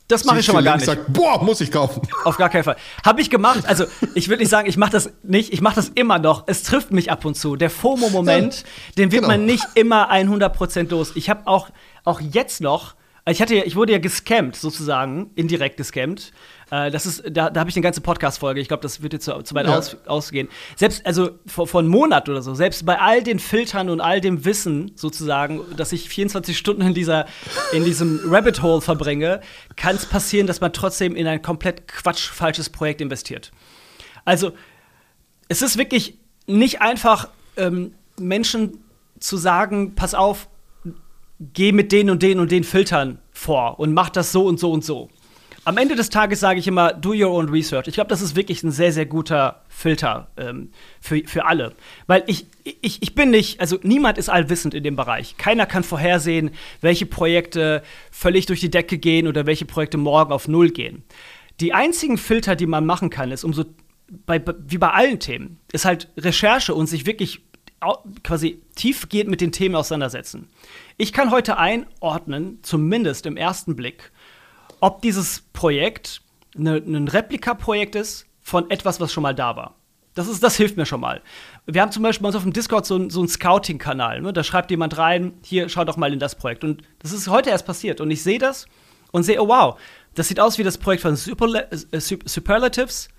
[0.09, 0.87] das mache ich schon mal gar nicht.
[0.87, 2.01] Sagt, boah, muss ich kaufen.
[2.25, 2.77] Auf gar keinen Fall.
[3.05, 3.67] Habe ich gemacht.
[3.67, 5.53] Also ich würde nicht sagen, ich mache das nicht.
[5.53, 6.45] Ich mache das immer noch.
[6.47, 7.55] Es trifft mich ab und zu.
[7.55, 8.65] Der FOMO-Moment, ja,
[8.97, 9.33] den wird genau.
[9.35, 11.11] man nicht immer 100% los.
[11.13, 11.69] Ich habe auch,
[12.05, 12.95] auch jetzt noch
[13.31, 16.31] ich hatte, ich wurde ja gescammt, sozusagen, indirekt gescammt.
[16.71, 18.61] Äh, das ist, da, da habe ich eine ganze Podcast-Folge.
[18.61, 19.77] Ich glaube, das wird jetzt zu, zu weit ja.
[19.77, 20.47] aus, ausgehen.
[20.75, 24.21] Selbst, also vor, vor einem Monat oder so, selbst bei all den Filtern und all
[24.21, 27.25] dem Wissen, sozusagen, dass ich 24 Stunden in, dieser,
[27.73, 29.41] in diesem Rabbit Hole verbringe,
[29.75, 33.51] kann es passieren, dass man trotzdem in ein komplett quatschfalsches Projekt investiert.
[34.25, 34.51] Also,
[35.47, 38.83] es ist wirklich nicht einfach, ähm, Menschen
[39.19, 40.48] zu sagen, pass auf,
[41.39, 44.71] geh mit den und den und den Filtern vor und mach das so und so
[44.71, 45.09] und so.
[45.65, 47.87] Am Ende des Tages sage ich immer, do your own research.
[47.87, 50.71] Ich glaube, das ist wirklich ein sehr, sehr guter Filter ähm,
[51.01, 51.73] für, für alle.
[52.07, 55.37] Weil ich, ich, ich bin nicht, also niemand ist allwissend in dem Bereich.
[55.37, 60.47] Keiner kann vorhersehen, welche Projekte völlig durch die Decke gehen oder welche Projekte morgen auf
[60.47, 61.03] Null gehen.
[61.59, 63.65] Die einzigen Filter, die man machen kann, ist umso,
[64.25, 67.41] bei, wie bei allen Themen, ist halt Recherche und sich wirklich
[68.23, 70.49] quasi tiefgehend mit den Themen auseinandersetzen.
[70.97, 74.11] Ich kann heute einordnen, zumindest im ersten Blick,
[74.79, 76.21] ob dieses Projekt
[76.55, 79.75] ne, ein Replikaprojekt ist von etwas, was schon mal da war.
[80.15, 81.21] Das, ist, das hilft mir schon mal.
[81.65, 84.21] Wir haben zum Beispiel bei uns auf dem Discord so, so einen Scouting-Kanal.
[84.21, 84.33] Ne?
[84.33, 86.63] Da schreibt jemand rein, hier, schau doch mal in das Projekt.
[86.63, 88.01] Und das ist heute erst passiert.
[88.01, 88.65] Und ich sehe das
[89.11, 89.79] und sehe, oh wow,
[90.15, 91.61] das sieht aus wie das Projekt von Superla
[91.91, 93.09] äh, Superlatives,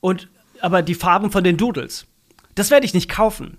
[0.00, 0.28] und,
[0.60, 2.06] aber die Farben von den Doodles.
[2.54, 3.56] Das werde ich nicht kaufen.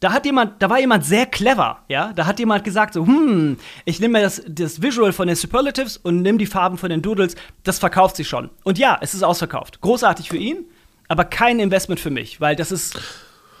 [0.00, 2.12] Da hat jemand, da war jemand sehr clever, ja.
[2.14, 5.96] Da hat jemand gesagt so, hm, ich nehme mir das, das Visual von den Superlatives
[5.96, 7.34] und nehme die Farben von den Doodles.
[7.64, 8.50] Das verkauft sich schon.
[8.62, 9.80] Und ja, es ist ausverkauft.
[9.80, 10.64] Großartig für ihn,
[11.08, 12.96] aber kein Investment für mich, weil das ist,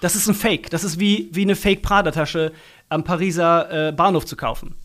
[0.00, 0.70] das ist ein Fake.
[0.70, 2.52] Das ist wie, wie eine Fake Prada-Tasche
[2.88, 4.76] am Pariser äh, Bahnhof zu kaufen.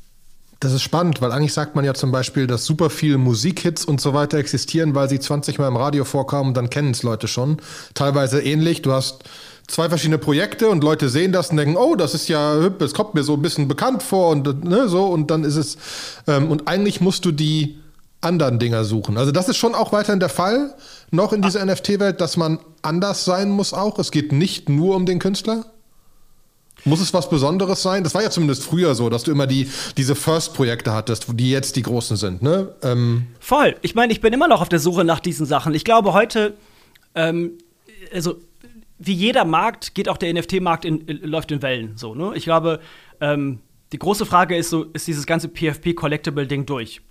[0.60, 4.00] Das ist spannend, weil eigentlich sagt man ja zum Beispiel, dass super viele Musikhits und
[4.00, 7.28] so weiter existieren, weil sie 20 Mal im Radio vorkommen und dann kennen es Leute
[7.28, 7.58] schon.
[7.94, 8.82] Teilweise ähnlich.
[8.82, 9.26] Du hast
[9.67, 13.13] zwei verschiedene Projekte und Leute sehen das und denken, oh, das ist ja, es kommt
[13.13, 15.78] mir so ein bisschen bekannt vor und ne, so und dann ist es
[16.28, 17.78] ähm, und eigentlich musst du die
[18.21, 19.17] anderen Dinger suchen.
[19.17, 20.73] Also das ist schon auch weiterhin der Fall
[21.12, 21.65] noch in dieser ah.
[21.65, 23.99] NFT-Welt, dass man anders sein muss auch.
[23.99, 25.65] Es geht nicht nur um den Künstler.
[26.86, 28.04] Muss es was Besonderes sein?
[28.04, 31.78] Das war ja zumindest früher so, dass du immer die, diese First-Projekte hattest, die jetzt
[31.78, 32.76] die großen sind, ne?
[32.82, 33.78] Ähm Voll.
[33.82, 35.73] Ich meine, ich bin immer noch auf der Suche nach diesen Sachen.
[35.76, 36.56] Ich glaube, heute,
[37.15, 37.52] ähm,
[38.13, 38.36] also
[38.97, 41.97] wie jeder Markt geht auch der NFT-Markt in, in, läuft in Wellen.
[41.97, 42.34] So, ne?
[42.36, 42.79] Ich glaube,
[43.21, 43.60] ähm,
[43.91, 47.01] die große Frage ist so, ist dieses ganze PFP-Collectible-Ding durch?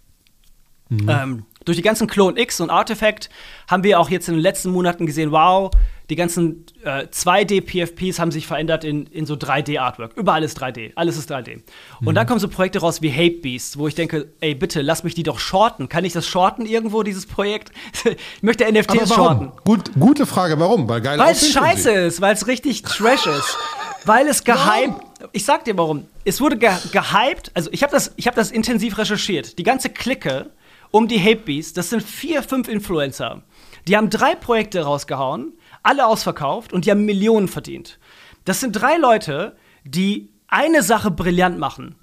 [0.93, 1.09] Mhm.
[1.09, 3.31] Ähm, durch die ganzen Clone X und Artifact
[3.69, 5.71] haben wir auch jetzt in den letzten Monaten gesehen, wow,
[6.11, 10.13] die ganzen äh, 2D-PFPs haben sich verändert in, in so 3D-Artwork.
[10.17, 11.57] Überall ist 3D, alles ist 3D.
[12.01, 12.07] Mhm.
[12.07, 15.05] Und dann kommen so Projekte raus wie Hate Beast, wo ich denke, ey, bitte, lass
[15.05, 15.89] mich die doch shorten.
[15.89, 17.71] Kann ich das shorten irgendwo, dieses Projekt?
[18.05, 19.53] ich möchte NFTs shorten.
[19.65, 20.89] Gut, gute Frage, warum?
[20.89, 23.57] Weil geil Weil es scheiße ist, weil es richtig trash ist.
[24.05, 25.01] weil es gehypt.
[25.31, 26.07] Ich sag dir warum.
[26.25, 29.57] Es wurde ge gehypt, also ich habe das, hab das intensiv recherchiert.
[29.59, 30.51] Die ganze Clique
[30.93, 33.43] um die Hate Beast, das sind vier, fünf Influencer.
[33.89, 37.99] Die haben drei Projekte rausgehauen alle ausverkauft und die haben Millionen verdient.
[38.45, 41.97] Das sind drei Leute, die eine Sache brillant machen: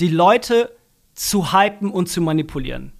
[0.00, 0.74] die Leute
[1.14, 2.92] zu hypen und zu manipulieren.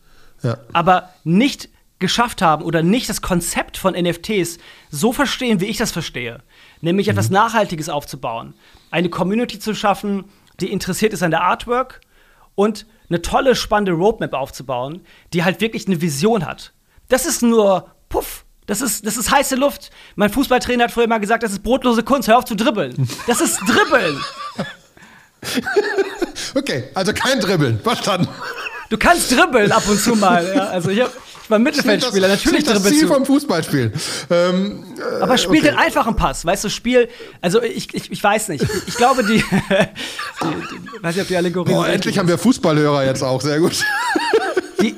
[0.42, 0.58] Ja.
[0.72, 4.58] Aber nicht geschafft haben oder nicht das Konzept von NFTs
[4.90, 6.42] so verstehen, wie ich das verstehe.
[6.80, 7.12] Nämlich mhm.
[7.12, 8.54] etwas Nachhaltiges aufzubauen.
[8.90, 10.24] Eine Community zu schaffen,
[10.60, 12.00] die interessiert ist an der Artwork
[12.54, 16.72] und eine tolle, spannende Roadmap aufzubauen, die halt wirklich eine Vision hat.
[17.08, 19.90] Das ist nur, puff, das ist, das ist heiße Luft.
[20.14, 22.28] Mein Fußballtrainer hat früher mal gesagt, das ist brotlose Kunst.
[22.28, 23.08] Hör auf zu dribbeln.
[23.26, 24.20] Das ist Dribbeln.
[26.54, 27.80] okay, also kein Dribbeln.
[27.80, 28.28] Verstanden.
[28.90, 30.52] Du kannst dribbeln ab und zu mal.
[30.54, 30.66] Ja?
[30.68, 33.92] Also ich, hab, ich war Mittelfeldspieler, natürlich dribbelst das Ziel vom Fußballspielen.
[34.30, 35.70] Ähm, äh, Aber spiel okay.
[35.70, 37.08] den einfachen Pass, weißt du, Spiel,
[37.40, 38.64] also ich, ich, ich weiß nicht.
[38.64, 41.72] Ich, ich glaube, die, die, die, weiß nicht, ob die Allegorie.
[41.72, 43.84] Boah, endlich haben wir Fußballhörer jetzt auch, sehr gut.
[44.80, 44.94] Die,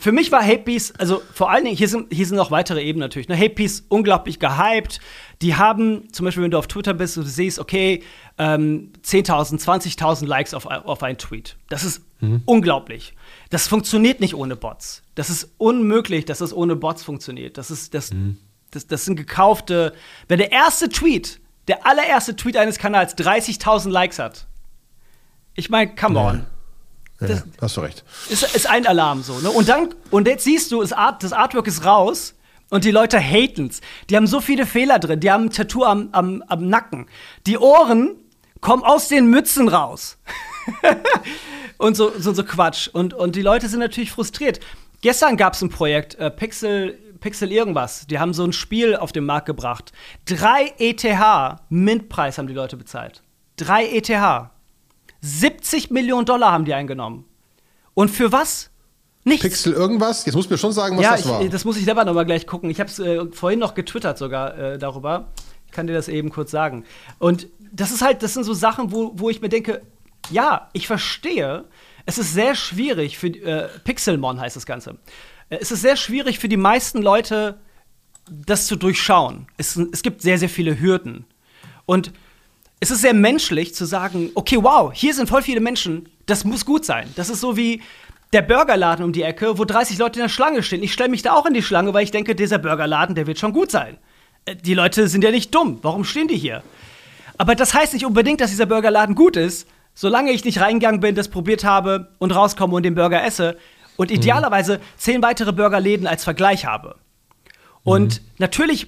[0.00, 2.82] für mich war Hate Beast, also vor allen Dingen, hier sind, hier sind noch weitere
[2.82, 3.28] Ebenen natürlich.
[3.28, 3.36] Ne?
[3.36, 4.98] Hate Beast unglaublich gehypt.
[5.42, 8.02] Die haben, zum Beispiel, wenn du auf Twitter bist und du siehst, okay,
[8.38, 11.56] ähm, 10.000, 20.000 Likes auf, auf einen Tweet.
[11.68, 12.40] Das ist mhm.
[12.46, 13.12] unglaublich.
[13.50, 15.02] Das funktioniert nicht ohne Bots.
[15.16, 17.58] Das ist unmöglich, dass das ohne Bots funktioniert.
[17.58, 18.38] Das ist, das, mhm.
[18.70, 19.92] das, das sind gekaufte.
[20.28, 24.46] Wenn der erste Tweet, der allererste Tweet eines Kanals 30.000 Likes hat,
[25.54, 26.46] ich meine, come on.
[27.20, 27.26] Ja.
[27.26, 28.04] Das ja, hast du recht.
[28.30, 29.38] Ist, ist ein Alarm so.
[29.40, 29.50] Ne?
[29.50, 32.34] Und dann, und jetzt siehst du, das, Art, das Artwork ist raus
[32.70, 33.80] und die Leute haten's.
[34.08, 35.20] Die haben so viele Fehler drin.
[35.20, 37.08] Die haben ein Tattoo am, am, am Nacken.
[37.46, 38.14] Die Ohren
[38.60, 40.16] kommen aus den Mützen raus.
[41.78, 42.88] und so, so, so Quatsch.
[42.88, 44.60] Und, und die Leute sind natürlich frustriert.
[45.00, 48.06] Gestern gab es ein Projekt, äh, Pixel, Pixel irgendwas.
[48.06, 49.92] Die haben so ein Spiel auf den Markt gebracht.
[50.26, 51.04] Drei ETH,
[51.68, 53.22] Mintpreis haben die Leute bezahlt.
[53.56, 54.10] Drei ETH.
[55.22, 57.24] 70 Millionen Dollar haben die eingenommen.
[57.94, 58.70] Und für was?
[59.24, 59.42] Nichts.
[59.42, 60.24] Pixel irgendwas?
[60.24, 61.42] Jetzt muss mir schon sagen, was ja, das war.
[61.42, 62.70] Ja, das muss ich selber noch mal gleich gucken.
[62.70, 65.28] Ich habe es äh, vorhin noch getwittert sogar äh, darüber.
[65.66, 66.84] Ich kann dir das eben kurz sagen.
[67.18, 69.82] Und das ist halt, das sind so Sachen, wo, wo ich mir denke,
[70.30, 71.64] ja, ich verstehe.
[72.06, 74.98] Es ist sehr schwierig für äh, Pixelmon heißt das Ganze.
[75.48, 77.58] Äh, es ist sehr schwierig für die meisten Leute,
[78.30, 79.46] das zu durchschauen.
[79.56, 81.24] Es, es gibt sehr, sehr viele Hürden.
[81.86, 82.12] Und
[82.78, 86.64] es ist sehr menschlich zu sagen, okay, wow, hier sind voll viele Menschen, das muss
[86.64, 87.12] gut sein.
[87.16, 87.82] Das ist so wie
[88.32, 90.82] der Burgerladen um die Ecke, wo 30 Leute in der Schlange stehen.
[90.82, 93.38] Ich stelle mich da auch in die Schlange, weil ich denke, dieser Burgerladen, der wird
[93.38, 93.98] schon gut sein.
[94.44, 95.78] Äh, die Leute sind ja nicht dumm.
[95.82, 96.62] Warum stehen die hier?
[97.36, 99.66] Aber das heißt nicht unbedingt, dass dieser Burgerladen gut ist,
[100.00, 103.58] solange ich nicht reingegangen bin, das probiert habe und rauskomme und den Burger esse
[103.98, 104.16] und mhm.
[104.16, 104.82] idealerweise mhm.
[104.96, 106.94] zehn weitere Burgerläden als Vergleich habe.
[107.84, 108.26] Und mhm.
[108.38, 108.86] natürlich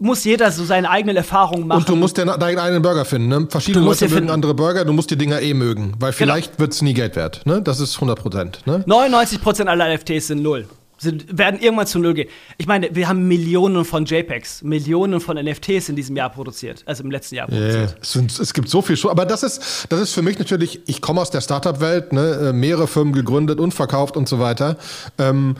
[0.00, 1.78] muss jeder so seine eigenen Erfahrungen machen.
[1.78, 3.28] Und du musst deinen eigenen Burger finden.
[3.28, 3.46] Ne?
[3.48, 4.30] Verschiedene Leute mögen finden.
[4.30, 5.92] andere Burger, du musst die Dinger eh mögen.
[6.00, 6.16] Weil genau.
[6.16, 6.60] vielleicht genau.
[6.60, 7.42] wird es nie Geld wert.
[7.46, 7.62] Ne?
[7.62, 8.66] Das ist 100 Prozent.
[8.66, 8.82] Ne?
[8.84, 10.66] 99 Prozent aller NFTs sind null.
[10.98, 12.28] Sind, werden irgendwann zu Null gehen.
[12.58, 17.04] Ich meine, wir haben Millionen von JPEGs, Millionen von NFTs in diesem Jahr produziert, also
[17.04, 17.90] im letzten Jahr produziert.
[17.90, 17.98] Yeah.
[18.00, 21.00] Es, sind, es, gibt so viel, aber das ist, das ist für mich natürlich, ich
[21.00, 24.76] komme aus der Startup-Welt, ne, äh, mehrere Firmen gegründet und verkauft und so weiter.
[25.18, 25.56] Ähm,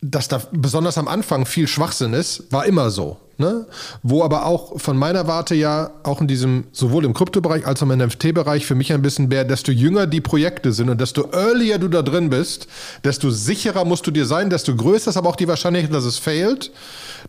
[0.00, 3.18] dass da besonders am Anfang viel Schwachsinn ist, war immer so.
[3.40, 3.66] Ne?
[4.02, 7.88] Wo aber auch von meiner Warte ja auch in diesem, sowohl im Kryptobereich als auch
[7.88, 11.78] im NFT-Bereich für mich ein bisschen mehr, desto jünger die Projekte sind und desto earlier
[11.78, 12.66] du da drin bist,
[13.04, 16.18] desto sicherer musst du dir sein, desto größer ist aber auch die Wahrscheinlichkeit, dass es
[16.18, 16.72] failt.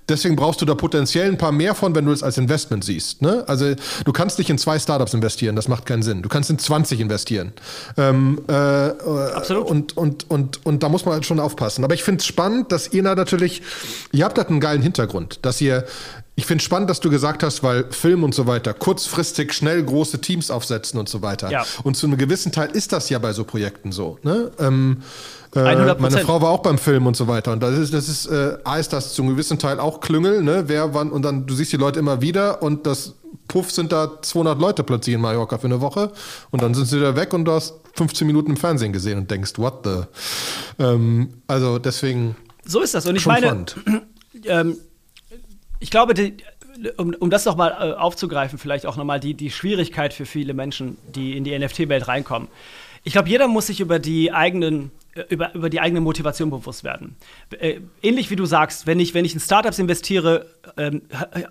[0.08, 3.22] Deswegen brauchst du da potenziell ein paar mehr von, wenn du es als Investment siehst.
[3.22, 3.44] Ne?
[3.48, 6.24] Also du kannst nicht in zwei Startups investieren, das macht keinen Sinn.
[6.24, 7.54] Du kannst in 20 investieren.
[7.98, 9.68] Ähm, äh, Absolut.
[9.68, 11.84] Und, und, und, und da muss man halt schon aufpassen.
[11.84, 13.62] Aber ich finde es spannend, dass ihr da natürlich,
[14.12, 15.86] ihr habt da einen geilen Hintergrund, dass ihr
[16.36, 20.22] ich finde spannend, dass du gesagt hast, weil Film und so weiter kurzfristig schnell große
[20.22, 21.52] Teams aufsetzen und so weiter.
[21.52, 21.66] Ja.
[21.84, 24.20] Und zu einem gewissen Teil ist das ja bei so Projekten so.
[24.24, 24.50] Ne?
[24.58, 25.04] Ähm,
[25.54, 27.52] äh, meine Frau war auch beim Film und so weiter.
[27.52, 30.64] Und das ist, das ist, äh, A ist das zum gewissen Teil auch Klüngel, ne?
[30.68, 33.16] Wer wann, und dann, du siehst die Leute immer wieder und das
[33.48, 36.12] Puff sind da 200 Leute plötzlich in Mallorca für eine Woche
[36.52, 39.32] und dann sind sie da weg und du hast 15 Minuten im Fernsehen gesehen und
[39.32, 40.04] denkst, what the?
[40.82, 42.36] Ähm, also deswegen.
[42.64, 43.08] So ist das.
[43.08, 43.66] Und ich meine,
[44.46, 44.78] ähm,
[45.80, 46.38] ich glaube, die,
[46.98, 50.98] um, um das nochmal äh, aufzugreifen, vielleicht auch nochmal die, die Schwierigkeit für viele Menschen,
[51.16, 52.48] die in die NFT-Welt reinkommen.
[53.04, 56.84] Ich glaube, jeder muss sich über die eigenen äh, über, über die eigene Motivation bewusst
[56.84, 57.16] werden.
[57.60, 60.46] Äh, ähnlich wie du sagst, wenn ich, wenn ich in Startups investiere,
[60.78, 61.02] ähm,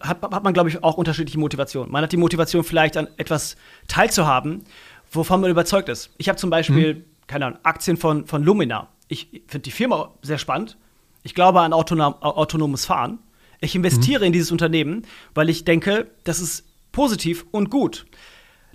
[0.01, 1.91] hat, hat man, glaube ich, auch unterschiedliche Motivationen.
[1.91, 3.57] Man hat die Motivation, vielleicht an etwas
[3.89, 4.65] teilzuhaben,
[5.11, 6.11] wovon man überzeugt ist.
[6.19, 7.05] Ich habe zum Beispiel, mhm.
[7.27, 8.89] keine Ahnung, Aktien von, von Lumina.
[9.09, 10.77] Ich finde die Firma sehr spannend.
[11.23, 13.19] Ich glaube an autonom, autonomes Fahren.
[13.61, 14.27] Ich investiere mhm.
[14.27, 15.03] in dieses Unternehmen,
[15.35, 18.07] weil ich denke, das ist positiv und gut.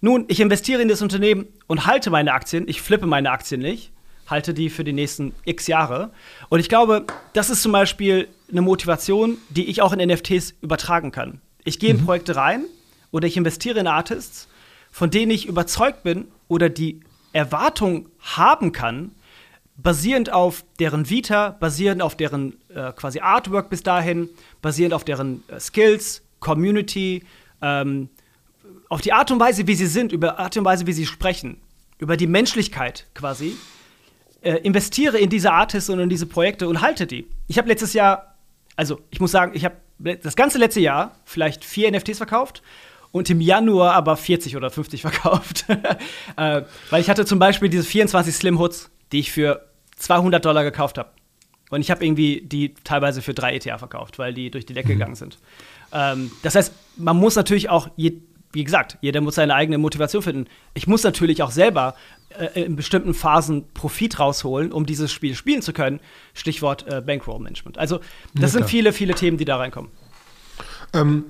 [0.01, 2.67] Nun, ich investiere in das Unternehmen und halte meine Aktien.
[2.67, 3.93] Ich flippe meine Aktien nicht
[4.27, 6.11] halte die für die nächsten x Jahre.
[6.49, 11.11] Und ich glaube, das ist zum Beispiel eine Motivation, die ich auch in NFTs übertragen
[11.11, 11.41] kann.
[11.63, 12.05] Ich gehe in mhm.
[12.05, 12.65] Projekte rein
[13.11, 14.47] oder ich investiere in Artists,
[14.91, 19.11] von denen ich überzeugt bin oder die Erwartung haben kann,
[19.75, 24.29] basierend auf deren Vita, basierend auf deren äh, quasi Artwork bis dahin,
[24.62, 27.23] basierend auf deren äh, Skills, Community,
[27.62, 28.09] ähm,
[28.89, 31.57] auf die Art und Weise, wie sie sind, über Art und Weise, wie sie sprechen,
[31.97, 33.55] über die Menschlichkeit quasi
[34.41, 37.27] äh, investiere in diese Artists und in diese Projekte und halte die.
[37.47, 38.36] Ich habe letztes Jahr,
[38.75, 42.62] also ich muss sagen, ich habe das ganze letzte Jahr vielleicht vier NFTs verkauft
[43.12, 45.65] und im Januar aber 40 oder 50 verkauft.
[45.69, 50.63] äh, weil ich hatte zum Beispiel diese 24 Slim Hoods, die ich für 200 Dollar
[50.63, 51.09] gekauft habe.
[51.73, 54.89] Und ich habe irgendwie die teilweise für drei ETH verkauft, weil die durch die Decke
[54.89, 54.93] mhm.
[54.93, 55.38] gegangen sind.
[55.91, 58.13] Ähm, das heißt, man muss natürlich auch, je,
[58.51, 60.45] wie gesagt, jeder muss seine eigene Motivation finden.
[60.73, 61.95] Ich muss natürlich auch selber
[62.38, 65.99] äh, in bestimmten Phasen Profit rausholen, um dieses Spiel spielen zu können.
[66.33, 67.77] Stichwort äh, Bankroll Management.
[67.77, 67.99] Also,
[68.33, 69.91] das ja, sind viele, viele Themen, die da reinkommen.
[70.93, 71.25] Ähm,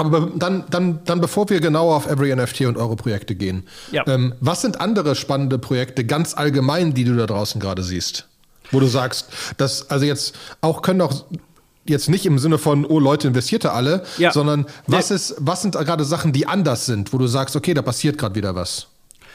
[0.00, 4.06] aber dann, dann, dann, bevor wir genauer auf Every NFT und eure Projekte gehen, ja.
[4.06, 8.29] ähm, was sind andere spannende Projekte ganz allgemein, die du da draußen gerade siehst?
[8.70, 11.24] Wo du sagst, dass, also jetzt auch können auch
[11.86, 14.32] jetzt nicht im Sinne von, oh Leute, investiert da alle, ja.
[14.32, 17.82] sondern was, ist, was sind gerade Sachen, die anders sind, wo du sagst, okay, da
[17.82, 18.86] passiert gerade wieder was?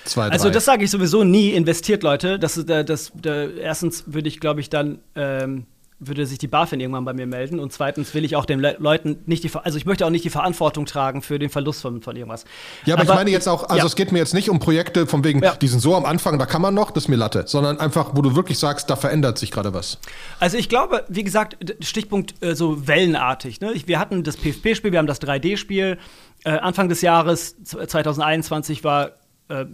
[0.06, 2.38] Zwei, also das sage ich sowieso nie, investiert Leute.
[2.38, 3.12] Das ist, das, das,
[3.60, 5.66] erstens würde ich, glaube ich, dann ähm,
[6.00, 7.60] würde sich die BaFin irgendwann bei mir melden.
[7.60, 10.26] Und zweitens will ich auch den Le Leuten nicht die, also ich möchte auch nicht
[10.26, 12.44] die Verantwortung tragen für den Verlust von, von irgendwas.
[12.86, 13.86] Ja, aber, aber ich meine jetzt auch, also ja.
[13.86, 15.56] es geht mir jetzt nicht um Projekte von wegen, ja.
[15.56, 18.12] die sind so am Anfang, da kann man noch, das ist mir Latte, sondern einfach,
[18.14, 20.00] wo du wirklich sagst, da verändert sich gerade was.
[20.40, 23.62] Also ich glaube, wie gesagt, Stichpunkt äh, so wellenartig.
[23.62, 23.74] Ne?
[23.86, 25.98] wir hatten das PFP-Spiel, wir haben das 3D-Spiel.
[26.44, 29.12] Äh, Anfang des Jahres 2021 war
[29.48, 29.66] äh,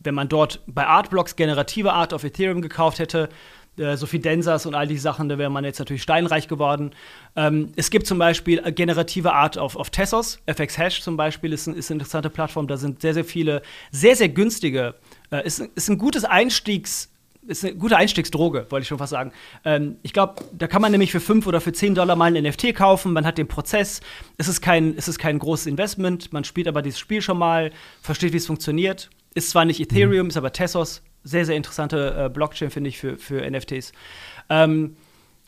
[0.00, 3.28] wenn man dort bei Artblocks generative Art auf Ethereum gekauft hätte,
[3.76, 6.92] äh, so viel Densers und all die Sachen, da wäre man jetzt natürlich steinreich geworden.
[7.36, 10.40] Ähm, es gibt zum Beispiel äh, generative Art auf, auf Tessos.
[10.46, 12.66] FX Hash zum Beispiel ist, ein, ist eine interessante Plattform.
[12.66, 14.94] Da sind sehr, sehr viele, sehr, sehr günstige,
[15.30, 17.08] äh, ist, ist ein gutes Einstiegs-
[17.46, 19.32] ist eine gute Einstiegsdroge, wollte ich schon fast sagen.
[19.64, 22.42] Ähm, ich glaube, da kann man nämlich für 5 oder für 10 Dollar mal ein
[22.42, 23.12] NFT kaufen.
[23.12, 24.00] Man hat den Prozess.
[24.36, 26.32] Es ist, kein, es ist kein großes Investment.
[26.32, 29.10] Man spielt aber dieses Spiel schon mal, versteht, wie es funktioniert.
[29.34, 30.30] Ist zwar nicht Ethereum, mhm.
[30.30, 31.02] ist aber Tessos.
[31.22, 33.92] Sehr, sehr interessante äh, Blockchain, finde ich, für, für NFTs.
[34.48, 34.96] Ähm,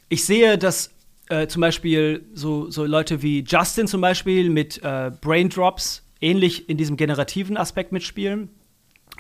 [0.09, 0.91] ich sehe, dass
[1.29, 6.77] äh, zum Beispiel so, so Leute wie Justin zum Beispiel mit äh, Braindrops ähnlich in
[6.77, 8.51] diesem generativen Aspekt mitspielen.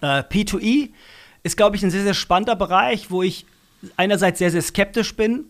[0.03, 0.91] Äh, P2E
[1.43, 3.47] ist, glaube ich, ein sehr, sehr spannender Bereich, wo ich
[3.97, 5.47] einerseits sehr, sehr skeptisch bin,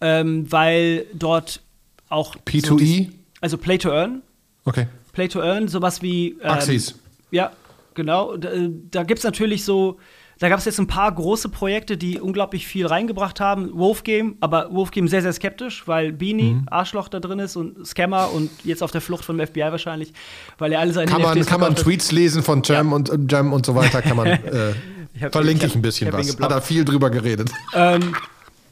[0.00, 1.60] ähm, weil dort
[2.08, 2.36] auch.
[2.36, 2.66] P2E?
[2.66, 3.08] So dies,
[3.40, 4.22] also Play to Earn.
[4.64, 4.86] Okay.
[5.12, 6.36] Play to Earn, sowas wie.
[6.40, 6.98] Ähm, Axis.
[7.30, 7.52] Ja,
[7.94, 8.50] Genau, da,
[8.90, 9.98] da gibt es natürlich so,
[10.44, 13.70] da gab es jetzt ein paar große Projekte, die unglaublich viel reingebracht haben.
[13.72, 16.66] Wolfgame, aber Wolfgame sehr, sehr skeptisch, weil Beanie, mhm.
[16.70, 20.12] Arschloch da drin ist und Scammer und jetzt auf der Flucht vom FBI wahrscheinlich,
[20.58, 22.94] weil er alle seine Kann man, kann man Tweets lesen von Jam ja.
[22.94, 24.72] und äh, Jam und so weiter, kann man äh,
[25.14, 26.38] ich verlinke ich ein bisschen ich was.
[26.38, 27.50] Hat er viel drüber geredet.
[27.74, 28.14] Ähm,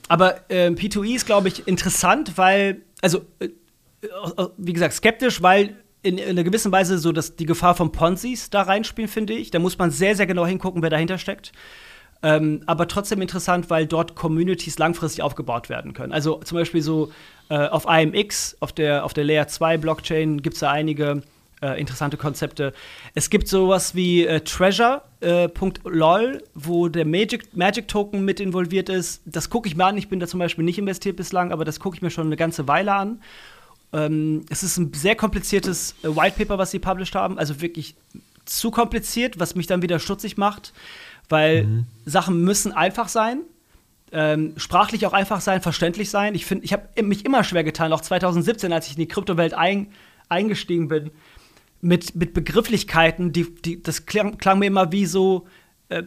[0.08, 5.76] aber äh, P2E ist, glaube ich, interessant, weil, also, äh, äh, wie gesagt, skeptisch, weil
[6.02, 9.50] in, in, einer gewissen Weise so dass die Gefahr von Ponzis da reinspielen, finde ich.
[9.50, 11.52] Da muss man sehr, sehr genau hingucken, wer dahinter steckt.
[12.22, 16.12] Ähm, aber trotzdem interessant, weil dort Communities langfristig aufgebaut werden können.
[16.12, 17.12] Also zum Beispiel so
[17.48, 21.22] äh, auf IMX, auf der, auf der Layer 2 Blockchain, gibt es da einige
[21.62, 22.72] äh, interessante Konzepte.
[23.14, 29.22] Es gibt sowas wie äh, Treasure.lol, äh, wo der Magic, Magic Token mit involviert ist.
[29.24, 29.96] Das gucke ich mir an.
[29.96, 32.36] Ich bin da zum Beispiel nicht investiert bislang, aber das gucke ich mir schon eine
[32.36, 33.20] ganze Weile an.
[33.92, 37.94] Ähm, es ist ein sehr kompliziertes äh, White Paper, was sie published haben, also wirklich
[38.44, 40.72] zu kompliziert, was mich dann wieder stutzig macht,
[41.28, 41.87] weil mhm.
[42.05, 43.42] Sachen müssen einfach sein.
[44.14, 46.35] Ähm, sprachlich auch einfach sein, verständlich sein.
[46.35, 49.55] Ich finde, ich habe mich immer schwer getan, auch 2017, als ich in die Kryptowelt
[49.55, 49.88] ein,
[50.28, 51.11] eingestiegen bin,
[51.81, 55.46] mit, mit Begrifflichkeiten, die, die, das klang, klang mir immer wie so
[55.88, 56.02] äh,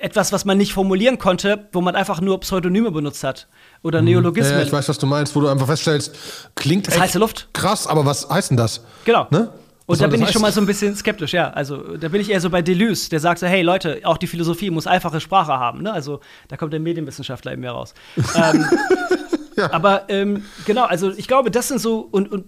[0.00, 3.48] etwas, was man nicht formulieren konnte, wo man einfach nur Pseudonyme benutzt hat
[3.82, 4.08] oder mhm.
[4.08, 4.58] Neologismen.
[4.58, 6.16] Ja, ich weiß, was du meinst, wo du einfach feststellst,
[6.54, 7.48] klingt das heiße Luft.
[7.52, 8.84] krass, aber was heißt denn das?
[9.04, 9.26] Genau.
[9.30, 9.50] Ne?
[9.86, 10.32] Und da bin ich heißt?
[10.34, 11.50] schon mal so ein bisschen skeptisch, ja.
[11.50, 14.28] Also da bin ich eher so bei Deleuze, der sagt so, hey Leute, auch die
[14.28, 15.82] Philosophie muss einfache Sprache haben.
[15.82, 15.92] Ne?
[15.92, 17.94] Also da kommt der Medienwissenschaftler in mir raus.
[18.36, 18.64] ähm,
[19.56, 19.72] ja.
[19.72, 22.46] Aber ähm, genau, also ich glaube, das sind so und, und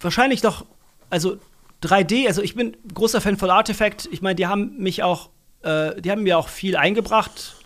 [0.00, 0.66] wahrscheinlich doch,
[1.08, 1.38] also
[1.82, 4.08] 3D, also ich bin großer Fan von Artifact.
[4.12, 5.30] Ich meine, die haben mich auch,
[5.62, 7.56] äh, die haben mir auch viel eingebracht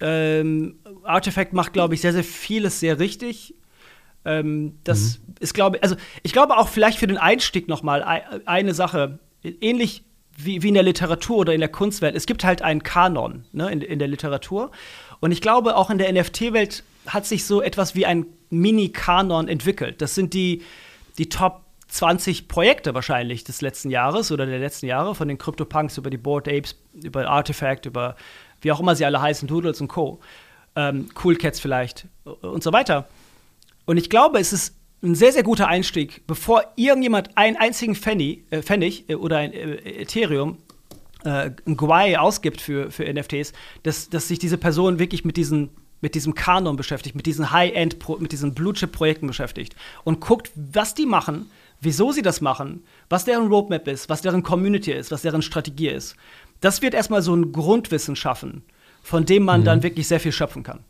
[0.00, 3.54] ähm, Artifact macht, glaube ich, sehr, sehr vieles sehr richtig.
[4.24, 5.34] Ähm, das mhm.
[5.40, 8.02] ist, glaube ich, also ich glaube auch vielleicht für den Einstieg noch mal
[8.46, 10.02] eine Sache, ähnlich
[10.36, 12.14] wie, wie in der Literatur oder in der Kunstwelt.
[12.14, 14.70] Es gibt halt einen Kanon ne, in, in der Literatur.
[15.20, 20.00] Und ich glaube, auch in der NFT-Welt hat sich so etwas wie ein Mini-Kanon entwickelt.
[20.00, 20.62] Das sind die,
[21.18, 25.98] die Top 20 Projekte wahrscheinlich des letzten Jahres oder der letzten Jahre, von den CryptoPunks
[25.98, 28.16] über die Board Apes, über Artifact, über
[28.60, 30.20] wie auch immer sie alle heißen, Doodles und Co.
[30.76, 33.08] Ähm, cool Cats vielleicht und so weiter.
[33.86, 38.44] Und ich glaube, es ist ein sehr, sehr guter Einstieg, bevor irgendjemand einen einzigen Pfennig,
[38.50, 40.58] äh, Pfennig äh, oder ein äh, Ethereum,
[41.24, 45.70] äh, ein Guai ausgibt für, für NFTs, dass, dass sich diese Person wirklich mit diesen
[46.02, 51.04] mit diesem Kanon beschäftigt, mit diesen High-End, mit diesen Blue-Chip-Projekten beschäftigt und guckt, was die
[51.04, 55.42] machen, wieso sie das machen, was deren Roadmap ist, was deren Community ist, was deren
[55.42, 56.16] Strategie ist
[56.60, 58.62] das wird erstmal so ein Grundwissen schaffen,
[59.02, 59.64] von dem man mhm.
[59.64, 60.80] dann wirklich sehr viel schöpfen kann.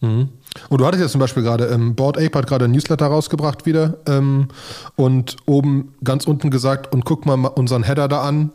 [0.00, 0.30] Mhm.
[0.68, 3.64] Und du hattest jetzt zum Beispiel gerade, ähm, Board Ape hat gerade ein Newsletter rausgebracht
[3.66, 4.48] wieder ähm,
[4.96, 8.50] und oben ganz unten gesagt, und guck mal unseren Header da an,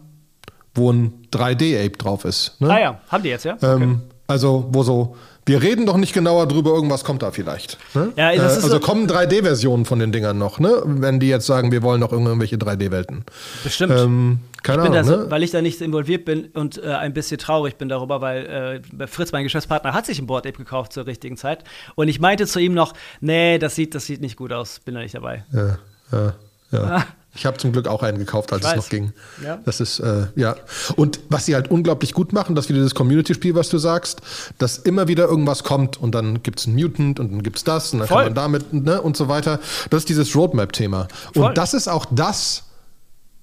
[0.75, 2.59] wo ein 3D-Ape drauf ist.
[2.59, 2.69] Ne?
[2.69, 3.57] Ah ja, haben die jetzt, ja?
[3.61, 4.16] Ähm, okay.
[4.27, 5.15] Also, wo so
[5.47, 7.77] wir reden doch nicht genauer drüber, irgendwas kommt da vielleicht.
[7.93, 8.11] Ne?
[8.17, 10.81] Ja, äh, also so kommen 3D-Versionen von den Dingern noch, ne?
[10.85, 13.23] wenn die jetzt sagen, wir wollen noch irgendwelche 3D-Welten.
[13.63, 13.93] Bestimmt.
[13.97, 15.31] Ähm, keine ich Ahnung, so, ne?
[15.31, 19.07] Weil ich da nicht involviert bin und äh, ein bisschen traurig bin darüber, weil äh,
[19.07, 21.63] Fritz, mein Geschäftspartner, hat sich ein Board Ape gekauft zur richtigen Zeit.
[21.95, 24.95] Und ich meinte zu ihm noch, nee, das sieht, das sieht nicht gut aus, bin
[24.95, 25.45] da nicht dabei.
[25.53, 25.77] Ja,
[26.11, 26.33] ja,
[26.71, 27.05] ja.
[27.37, 29.13] Ich habe zum Glück auch einen gekauft, als es noch ging.
[29.43, 29.59] Ja.
[29.63, 30.55] Das ist, äh, ja.
[30.95, 34.21] Und was sie halt unglaublich gut machen, das wieder das Community-Spiel, was du sagst,
[34.57, 37.63] dass immer wieder irgendwas kommt und dann gibt es einen Mutant und dann gibt es
[37.63, 38.23] das und dann Voll.
[38.23, 39.59] kann man damit ne, und so weiter.
[39.89, 41.07] Das ist dieses Roadmap-Thema.
[41.35, 42.63] Und das ist auch das,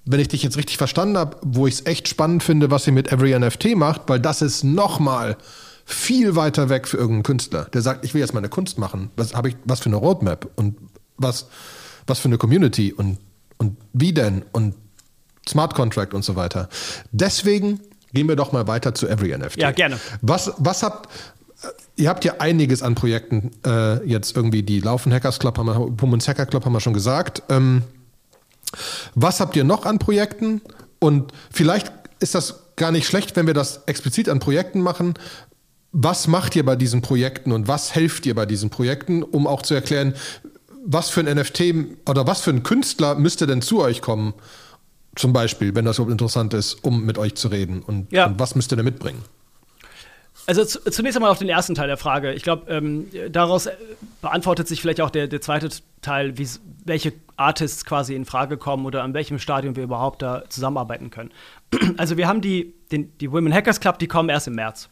[0.05, 2.91] wenn ich dich jetzt richtig verstanden habe, wo ich es echt spannend finde, was sie
[2.91, 5.37] mit Every NFT macht, weil das ist nochmal
[5.85, 9.11] viel weiter weg für irgendeinen Künstler, der sagt, ich will jetzt meine Kunst machen.
[9.15, 10.77] Was habe ich, was für eine Roadmap und
[11.17, 11.47] was,
[12.07, 13.19] was für eine Community und
[13.57, 14.43] und wie denn?
[14.51, 14.75] Und
[15.47, 16.69] Smart Contract und so weiter.
[17.11, 17.79] Deswegen
[18.13, 19.57] gehen wir doch mal weiter zu Every NFT.
[19.57, 19.99] Ja, gerne.
[20.21, 21.09] Was, was habt,
[21.61, 21.67] äh,
[22.01, 25.13] ihr habt ja einiges an Projekten äh, jetzt irgendwie, die laufen.
[25.13, 27.43] Hackers Club haben wir, Pummens Hacker Club haben wir schon gesagt.
[27.49, 27.83] Ähm,
[29.13, 30.61] was habt ihr noch an Projekten?
[30.99, 35.13] Und vielleicht ist das gar nicht schlecht, wenn wir das explizit an Projekten machen.
[35.91, 39.61] Was macht ihr bei diesen Projekten und was helft ihr bei diesen Projekten, um auch
[39.61, 40.13] zu erklären,
[40.85, 44.33] was für ein NFT oder was für ein Künstler müsste denn zu euch kommen,
[45.15, 47.81] zum Beispiel, wenn das so interessant ist, um mit euch zu reden?
[47.81, 48.27] Und, ja.
[48.27, 49.23] und was müsst ihr denn mitbringen?
[50.47, 52.33] Also zunächst einmal auf den ersten Teil der Frage.
[52.33, 53.71] Ich glaube, ähm, daraus äh,
[54.21, 55.69] beantwortet sich vielleicht auch der, der zweite
[56.01, 56.35] Teil,
[56.83, 61.31] welche Artists quasi in Frage kommen oder an welchem Stadium wir überhaupt da zusammenarbeiten können.
[61.97, 64.89] Also wir haben die, den, die Women Hackers Club, die kommen erst im März.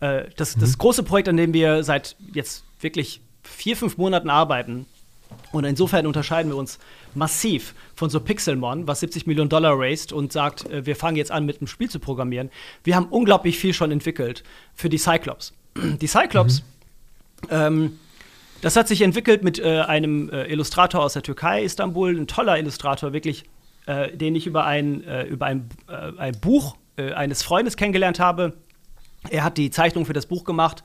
[0.00, 0.60] Äh, das, mhm.
[0.60, 4.86] das große Projekt, an dem wir seit jetzt wirklich vier, fünf Monaten arbeiten,
[5.52, 6.78] Und insofern unterscheiden wir uns
[7.14, 11.30] massiv von so Pixelmon, was 70 Millionen Dollar raised und sagt, äh, wir fangen jetzt
[11.30, 12.50] an, mit einem Spiel zu programmieren.
[12.82, 14.42] Wir haben unglaublich viel schon entwickelt
[14.74, 15.52] für die Cyclops.
[16.00, 16.62] Die Cyclops,
[17.42, 17.48] mhm.
[17.50, 17.98] ähm,
[18.62, 22.58] das hat sich entwickelt mit äh, einem äh, Illustrator aus der Türkei, Istanbul, ein toller
[22.58, 23.44] Illustrator, wirklich,
[23.86, 28.52] äh, den ich über ein, äh, über ein, äh, ein Buch eines Freundes kennengelernt habe.
[29.28, 30.84] Er hat die Zeichnung für das Buch gemacht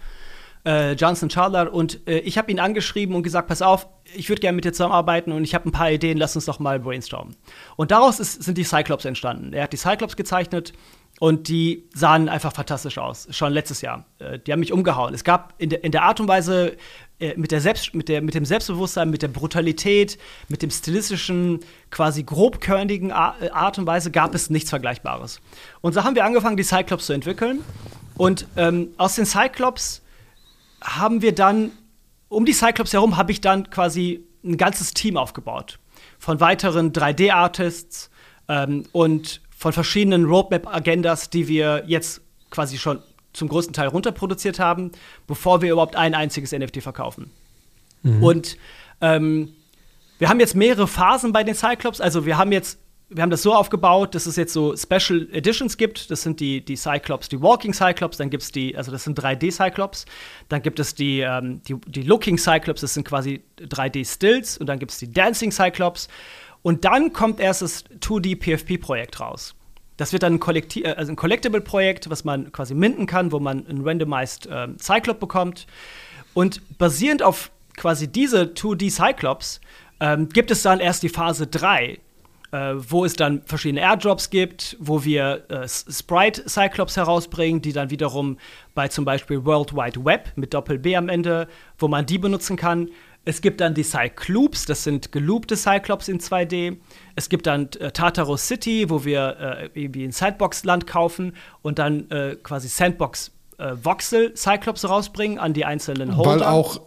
[0.66, 4.41] äh, Johnson Charler und äh, ich habe ihn angeschrieben und gesagt, pass auf, ich würde
[4.41, 7.36] gerne mit dir zusammenarbeiten und ich habe ein paar Ideen, lass uns doch mal brainstormen.
[7.76, 9.53] Und daraus ist, sind die Cyclops entstanden.
[9.53, 10.74] Er hat die Cyclops gezeichnet
[11.20, 14.05] und die sahen einfach fantastisch aus, schon letztes Jahr.
[14.20, 15.14] Äh, die haben mich umgehauen.
[15.14, 16.78] Es gab in, de, in der Art und Weise,
[17.20, 21.60] äh, mit, der Selbst, mit, der, mit dem Selbstbewusstsein, mit der Brutalität, mit dem stilistischen,
[21.91, 25.41] quasi grobkörnigen äh, Art und Weise gab es nichts Vergleichbares.
[25.82, 27.62] Und so haben wir angefangen, die Cyclops zu entwickeln.
[28.16, 30.01] Und ähm, aus den Cyclops
[30.82, 31.71] haben wir dann,
[32.27, 35.80] um die Cyclops herum, habe ich dann quasi ein ganzes Team aufgebaut.
[36.17, 38.09] Von weiteren 3D-Artists
[38.47, 43.01] ähm, und von verschiedenen Roadmap-Agendas, die wir jetzt quasi schon
[43.34, 44.91] zum größten Teil runterproduziert haben,
[45.27, 47.32] bevor wir überhaupt ein einziges NFT verkaufen.
[48.03, 48.23] Mhm.
[48.23, 48.57] Und
[49.01, 49.53] ähm,
[50.17, 52.01] wir haben jetzt mehrere Phasen bei den Cyclops.
[52.01, 52.80] Also wir haben jetzt
[53.10, 56.12] wir haben das so aufgebaut, dass es jetzt so Special Editions gibt.
[56.12, 59.20] Das sind die, die Cyclops, die Walking Cyclops, dann gibt es die, also das sind
[59.20, 60.05] 3D-Cyclops.
[60.47, 64.60] Dann gibt es die, ähm, die, die Looking Cyclops, das sind quasi 3D-Stills.
[64.60, 66.07] Und dann gibt es die Dancing Cyclops.
[66.62, 69.55] Und dann kommt erst das 2D-PFP-Projekt raus.
[69.97, 73.39] Das wird dann ein, Kollekti äh, also ein Collectible-Projekt, was man quasi minden kann, wo
[73.39, 75.66] man ein randomized ähm, Cyclop bekommt.
[76.36, 79.62] Und basierend auf quasi diese 2D-Cyclops
[79.99, 81.99] ähm, gibt es dann erst die Phase 3
[82.52, 87.89] äh, wo es dann verschiedene Airdrops gibt, wo wir äh, Sprite Cyclops herausbringen, die dann
[87.89, 88.38] wiederum
[88.74, 91.47] bei zum Beispiel World Wide Web mit Doppel B am Ende,
[91.78, 92.89] wo man die benutzen kann.
[93.26, 96.78] Es gibt dann die Cycloops, das sind geloopte Cyclops in 2D.
[97.16, 102.10] Es gibt dann äh, Tartarus City, wo wir äh, irgendwie ein Sandbox-Land kaufen und dann
[102.10, 106.32] äh, quasi Sandbox äh, Voxel Cyclops rausbringen an die einzelnen Holder.
[106.32, 106.80] Weil auch,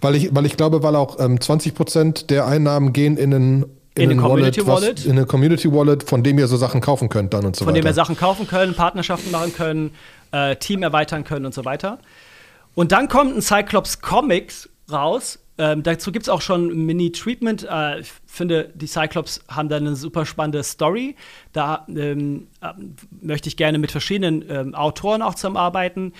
[0.00, 4.04] weil ich, weil ich glaube, weil auch ähm, 20% der Einnahmen gehen in einen in,
[4.04, 5.04] in eine Community Wallet, Wallet.
[5.04, 7.68] in eine Community Wallet, von dem ihr so Sachen kaufen könnt dann und so von
[7.68, 7.78] weiter.
[7.78, 9.92] Von dem wir Sachen kaufen können, Partnerschaften machen können,
[10.32, 11.98] äh, Team erweitern können und so weiter.
[12.74, 15.38] Und dann kommt ein Cyclops Comics raus.
[15.58, 17.66] Ähm, dazu gibt es auch schon ein Mini-Treatment.
[17.68, 21.16] Äh, ich finde, die Cyclops haben da eine super spannende Story.
[21.52, 22.68] Da ähm, äh,
[23.20, 26.14] möchte ich gerne mit verschiedenen ähm, Autoren auch zusammenarbeiten.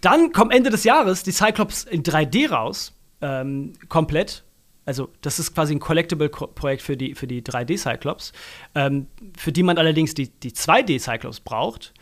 [0.00, 4.44] Dann kommt Ende des Jahres die Cyclops in 3D raus, ähm, komplett
[4.88, 8.32] also das ist quasi ein Collectible-Projekt für die, für die 3D-Cyclops,
[8.74, 11.92] ähm, für die man allerdings die, die 2D-Cyclops braucht.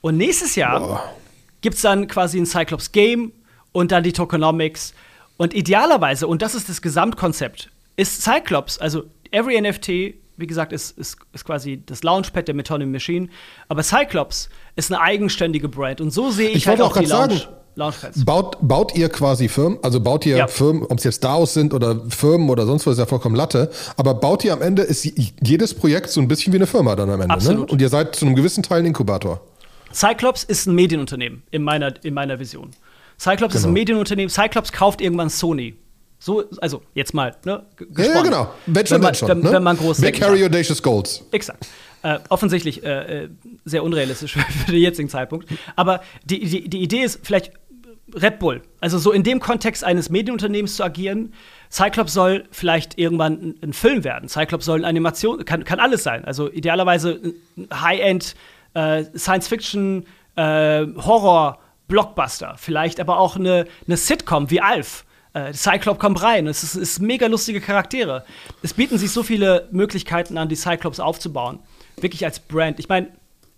[0.00, 1.12] Und nächstes Jahr
[1.60, 3.32] gibt es dann quasi ein Cyclops-Game
[3.72, 4.94] und dann die Tokenomics.
[5.38, 9.88] Und idealerweise, und das ist das Gesamtkonzept, ist Cyclops, also every NFT,
[10.36, 13.28] wie gesagt, ist, ist, ist quasi das Launchpad der Metonymy Machine,
[13.68, 16.00] aber Cyclops ist eine eigenständige Brand.
[16.00, 17.40] Und so sehe ich, ich halt auch, auch die Launch.
[17.40, 18.24] Sagen Launchpads.
[18.24, 20.46] Baut, baut ihr quasi Firmen, also baut ihr ja.
[20.46, 23.70] Firmen, ob es jetzt DAOs sind oder Firmen oder sonst was, ist ja vollkommen Latte,
[23.96, 27.10] aber baut ihr am Ende, ist jedes Projekt so ein bisschen wie eine Firma dann
[27.10, 27.28] am Ende.
[27.28, 27.34] Ne?
[27.34, 27.66] Absolut.
[27.68, 27.72] Ne?
[27.72, 29.40] Und ihr seid zu einem gewissen Teil ein Inkubator.
[29.92, 32.70] Cyclops ist ein Medienunternehmen in meiner, in meiner Vision.
[33.18, 33.46] Cyclops genau.
[33.48, 33.72] ist ein genau.
[33.72, 34.30] Medienunternehmen.
[34.30, 35.74] Cyclops kauft irgendwann Sony.
[36.18, 37.64] So, also jetzt mal, ne?
[37.96, 38.52] Ja, ja, genau.
[38.66, 39.52] Wenn, wenn, man, schon, wenn, ne?
[39.52, 41.24] wenn man groß Big Harry Audacious Goals.
[41.32, 41.66] Exakt.
[42.02, 43.28] Äh, offensichtlich äh, äh
[43.64, 44.32] sehr unrealistisch
[44.66, 45.48] für den jetzigen Zeitpunkt.
[45.76, 47.52] Aber die, die, die Idee ist vielleicht
[48.14, 48.62] Red Bull.
[48.80, 51.34] Also so in dem Kontext eines Medienunternehmens zu agieren.
[51.70, 54.28] Cyclops soll vielleicht irgendwann ein, Film werden.
[54.28, 56.24] Cyclops soll eine Animation, kann, kann alles sein.
[56.24, 57.20] Also idealerweise
[57.72, 58.34] High-End
[58.74, 60.06] äh, Science-Fiction,
[60.36, 61.58] äh, Horror,
[61.88, 62.54] Blockbuster.
[62.56, 65.04] Vielleicht aber auch eine, eine Sitcom wie Alf.
[65.32, 66.46] Äh, Cyclops kommt rein.
[66.46, 68.24] Es ist, ist mega lustige Charaktere.
[68.62, 71.60] Es bieten sich so viele Möglichkeiten an, die Cyclops aufzubauen.
[72.00, 72.78] Wirklich als Brand.
[72.80, 73.08] Ich meine,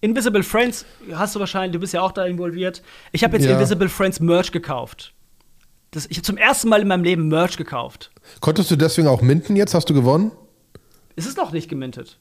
[0.03, 2.83] Invisible Friends hast du wahrscheinlich, du bist ja auch da involviert.
[3.13, 3.53] Ich habe jetzt ja.
[3.53, 5.15] Invisible Friends Merch gekauft.
[5.93, 8.11] Das, ich habe zum ersten Mal in meinem Leben Merch gekauft.
[8.41, 9.75] Konntest du deswegen auch minten jetzt?
[9.75, 10.33] Hast du gewonnen?
[11.15, 12.19] Es ist noch nicht gemintet.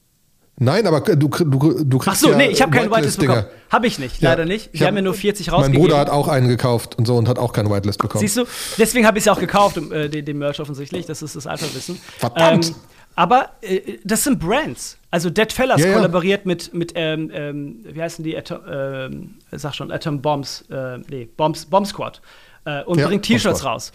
[0.58, 3.46] Nein, aber du, du, du kriegst Ach so, ja nee, ich habe keinen Whitelist bekommen.
[3.72, 4.70] Habe ich nicht, leider ja, nicht.
[4.74, 5.82] Wir haben mir nur 40 rausgegeben.
[5.82, 8.20] Mein Bruder hat auch einen gekauft und so und hat auch keine Whitelist bekommen.
[8.20, 8.46] Siehst du,
[8.78, 11.08] deswegen habe ich es ja auch gekauft, äh, den, den, Merch offensichtlich.
[11.08, 12.00] Das ist das Alpha-Wissen.
[12.20, 12.68] Verdammt!
[12.68, 12.76] Ähm,
[13.16, 14.98] aber äh, das sind Brands.
[15.10, 19.76] Also Dead Fellas ja, kollaboriert mit, mit ähm, ähm, wie heißen die, Atom, ähm, sag
[19.76, 22.22] schon, Atom Bombs, äh, nee, Bombs, Bomb Squad
[22.66, 23.92] äh, und ja, bringt T-Shirts raus.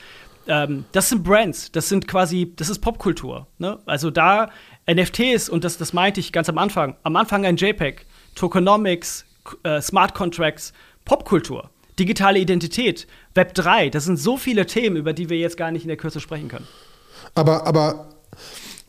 [0.46, 3.46] Ähm, das sind Brands, das sind quasi, das ist Popkultur.
[3.58, 3.78] Ne?
[3.86, 4.50] Also da
[4.88, 9.24] NFTs, und das, das meinte ich ganz am Anfang, am Anfang ein JPEG, Tokenomics,
[9.62, 10.72] äh, Smart Contracts,
[11.04, 15.70] Popkultur, digitale Identität, Web 3, das sind so viele Themen, über die wir jetzt gar
[15.70, 16.66] nicht in der Kürze sprechen können.
[17.34, 18.08] Aber, aber,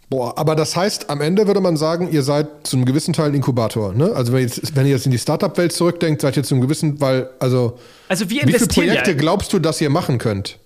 [0.10, 3.28] boah, aber das heißt, am Ende würde man sagen, ihr seid zu einem gewissen Teil
[3.30, 3.93] ein Inkubator.
[3.93, 4.12] Ne?
[4.16, 6.99] Also wenn, jetzt, wenn ihr jetzt in die Startup-Welt zurückdenkt, seid ihr zu einem gewissen,
[7.01, 7.78] weil, also,
[8.08, 9.18] Also wie viele Projekte ja.
[9.18, 10.60] glaubst du, dass ihr machen könnt?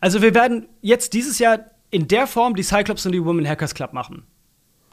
[0.00, 1.60] Also wir werden jetzt dieses Jahr
[1.90, 4.24] in der Form die Cyclops und die Women Hackers Club machen.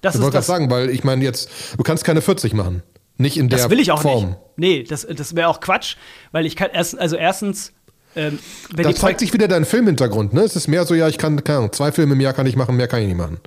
[0.01, 0.47] Das Ich wollte gerade das.
[0.47, 2.83] sagen, weil ich meine jetzt, du kannst keine 40 machen.
[3.17, 4.25] Nicht in der Das will ich auch Form.
[4.29, 4.37] nicht.
[4.55, 5.97] Nee, das, das wäre auch Quatsch,
[6.31, 7.71] weil ich kann erst, also erstens,
[8.15, 8.39] ähm,
[8.75, 10.41] Da zeigt sich wieder dein Filmhintergrund, ne?
[10.41, 12.55] Es ist mehr so, ja, ich kann, keine Ahnung, zwei Filme im Jahr kann ich
[12.55, 13.37] machen, mehr kann ich nicht machen.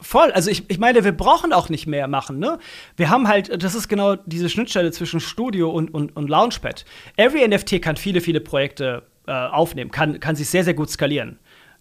[0.00, 2.58] voll, also ich, ich meine, wir brauchen auch nicht mehr machen, ne?
[2.96, 6.84] Wir haben halt, das ist genau diese Schnittstelle zwischen Studio und, und, und Launchpad.
[7.16, 11.38] Every NFT kann viele, viele Projekte äh, aufnehmen, kann, kann sich sehr, sehr gut skalieren.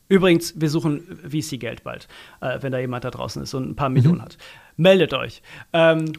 [0.10, 2.08] Übrigens, wir suchen VC-Geld bald,
[2.42, 4.38] äh, wenn da jemand da draußen ist und ein paar Millionen hat.
[4.78, 5.42] Meldet euch.
[5.74, 6.14] Ähm,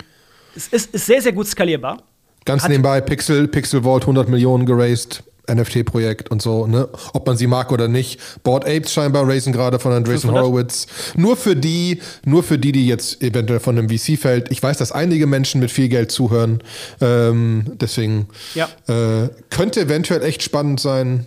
[0.54, 2.02] es ist, ist sehr, sehr gut skalierbar.
[2.44, 6.88] Ganz Hat- nebenbei, Pixel, Pixel Vault 100 Millionen geraced, NFT-Projekt und so, ne?
[7.12, 8.20] Ob man sie mag oder nicht.
[8.42, 10.44] Board Apes scheinbar raisen gerade von Andreessen 500?
[10.44, 10.86] Horowitz.
[11.16, 14.50] Nur für die, nur für die, die jetzt eventuell von einem VC fällt.
[14.50, 16.62] Ich weiß, dass einige Menschen mit viel Geld zuhören.
[17.00, 18.68] Ähm, deswegen Ja.
[18.88, 21.26] äh, könnte eventuell echt spannend sein.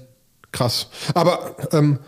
[0.52, 0.88] Krass.
[1.14, 2.00] Aber ähm,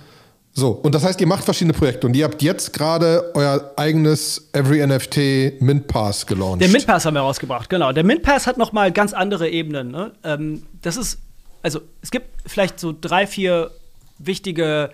[0.55, 4.49] so, und das heißt, ihr macht verschiedene Projekte und ihr habt jetzt gerade euer eigenes
[4.53, 6.61] Every NFT Mint Pass gelauncht.
[6.61, 7.91] Der Mint Pass haben wir rausgebracht, genau.
[7.91, 9.89] Der Mint Pass hat noch mal ganz andere Ebenen.
[9.89, 10.11] Ne?
[10.23, 11.17] Ähm, das ist,
[11.63, 13.71] also es gibt vielleicht so drei, vier
[14.19, 14.91] wichtige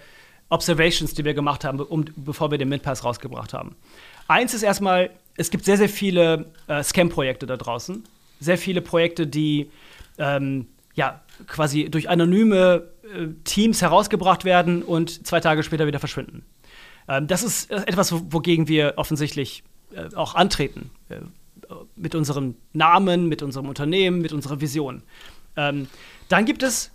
[0.49, 3.76] Observations, die wir gemacht haben, um, bevor wir den Mint Pass rausgebracht haben.
[4.28, 8.03] Eins ist erstmal, es gibt sehr, sehr viele äh, Scam-Projekte da draußen.
[8.39, 9.70] Sehr viele Projekte, die
[10.17, 16.45] ähm, ja quasi durch anonyme äh, Teams herausgebracht werden und zwei Tage später wieder verschwinden.
[17.07, 19.63] Ähm, das ist äh, etwas, wo- wogegen wir offensichtlich
[19.93, 20.91] äh, auch antreten.
[21.09, 21.17] Äh,
[21.95, 25.03] mit unserem Namen, mit unserem Unternehmen, mit unserer Vision.
[25.55, 25.88] Ähm,
[26.30, 26.90] dann gibt es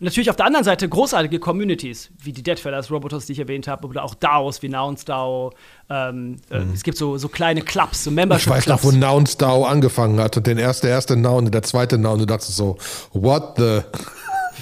[0.00, 3.86] natürlich auf der anderen Seite großartige Communities, wie die Deadfellas, Robotos, die ich erwähnt habe,
[3.86, 5.52] oder auch DAOs wie Nouns DAO.
[5.90, 8.14] Ähm, äh, Es gibt so, so kleine Clubs, so Mhm.
[8.18, 8.94] Ich Membership weiß noch, Clubs.
[8.94, 12.18] wo Nouns DAO angefangen hat und den erste, der erste Noun und der zweite Noun,
[12.20, 12.76] du dachtest so,
[13.12, 13.80] what the?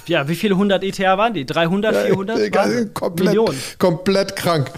[0.08, 1.44] Ja, wie viele 100 ETH waren die?
[1.46, 2.38] 300, 400?
[2.38, 3.58] Egal, komplett, Millionen.
[3.78, 4.70] komplett krank.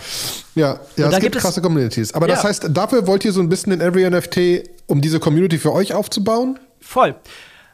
[0.55, 2.15] Ja, ja Und es da gibt gibt es- krasse Communities.
[2.15, 2.49] Aber das Ja.
[2.49, 5.93] heißt, dafür wollt ihr so ein bisschen in Every NFT, um diese Community für euch
[5.93, 6.59] aufzubauen?
[6.81, 7.15] Voll.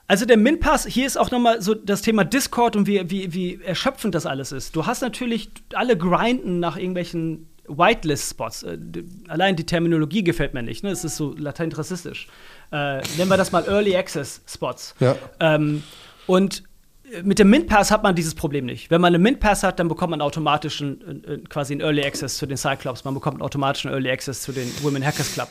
[0.07, 3.33] Also der Mint Pass, hier ist auch nochmal so das Thema Discord und wie, wie,
[3.33, 4.77] wie erschöpfend das alles ist.
[4.77, 8.65] Du hast natürlich alle grinden nach irgendwelchen Whitelist-Spots.
[8.65, 8.79] Äh,
[9.29, 10.85] Allein die Terminologie gefällt mir nicht.
[10.85, 10.91] Ne?
[10.91, 12.29] Es ist so latent rassistisch.
[12.73, 14.95] Äh, nennen wir das mal Early Access Spots.
[15.01, 15.17] Ja.
[15.41, 15.83] Ähm,
[16.27, 16.65] und
[17.11, 18.91] äh, mit dem Mint Pass hat man dieses Problem nicht.
[18.91, 22.37] Wenn man einen Mint Pass hat, dann bekommt man automatisch einen, quasi einen Early Access
[22.37, 23.05] zu den Cyclops.
[23.05, 25.49] Man bekommt automatisch einen Early Access zu den Women Hackers Club.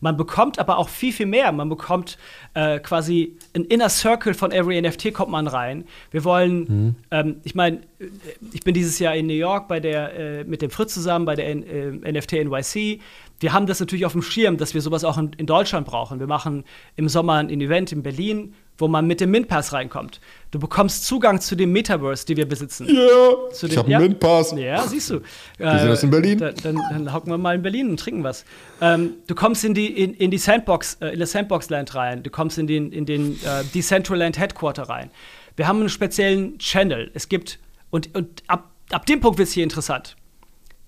[0.00, 1.50] Man bekommt aber auch viel, viel mehr.
[1.52, 2.18] Man bekommt
[2.54, 5.84] äh, quasi ein Inner Circle von Every NFT kommt man rein.
[6.10, 8.06] Wir wollen, ähm, ich meine, äh,
[8.52, 11.34] ich bin dieses Jahr in New York bei der, äh, mit dem Fritz zusammen bei
[11.36, 11.62] der N
[12.02, 13.00] äh, NFT NYC.
[13.40, 16.20] Wir haben das natürlich auf dem Schirm, dass wir sowas auch in, in Deutschland brauchen.
[16.20, 16.64] Wir machen
[16.96, 20.20] im Sommer ein Event in Berlin, wo man mit dem Mint Pass reinkommt.
[20.50, 22.86] Du bekommst Zugang zu dem Metaverse, die wir besitzen.
[22.88, 23.98] Ja, Zu ich den- habe ja.
[23.98, 24.52] einen Mint-Pass.
[24.56, 25.14] Ja, siehst du.
[25.58, 26.38] sehen das in Berlin.
[26.38, 28.44] Dann, dann, dann hocken wir mal in Berlin und trinken was.
[28.80, 32.22] Ähm, du kommst in die, in, in die Sandbox, äh, in das Sandbox-Land rein.
[32.22, 35.10] Du kommst in den, in den äh, Decentraland Headquarter rein.
[35.56, 37.10] Wir haben einen speziellen Channel.
[37.14, 37.58] Es gibt,
[37.90, 40.16] und, und ab, ab dem Punkt wird es hier interessant.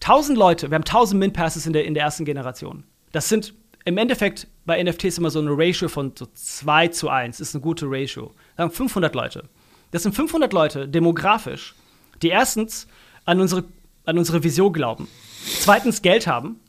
[0.02, 2.84] 1000 Leute, wir haben 1000 Mint-Passes in der, in der ersten Generation.
[3.12, 7.40] Das sind im Endeffekt bei NFTs immer so eine Ratio von so 2 zu 1.
[7.40, 8.32] Ist eine gute Ratio.
[8.56, 9.44] Sagen 500 Leute.
[9.92, 11.74] Das sind 500 Leute demografisch,
[12.20, 12.86] die erstens
[13.24, 13.64] an unsere,
[14.04, 15.08] an unsere Vision glauben,
[15.60, 16.60] zweitens Geld haben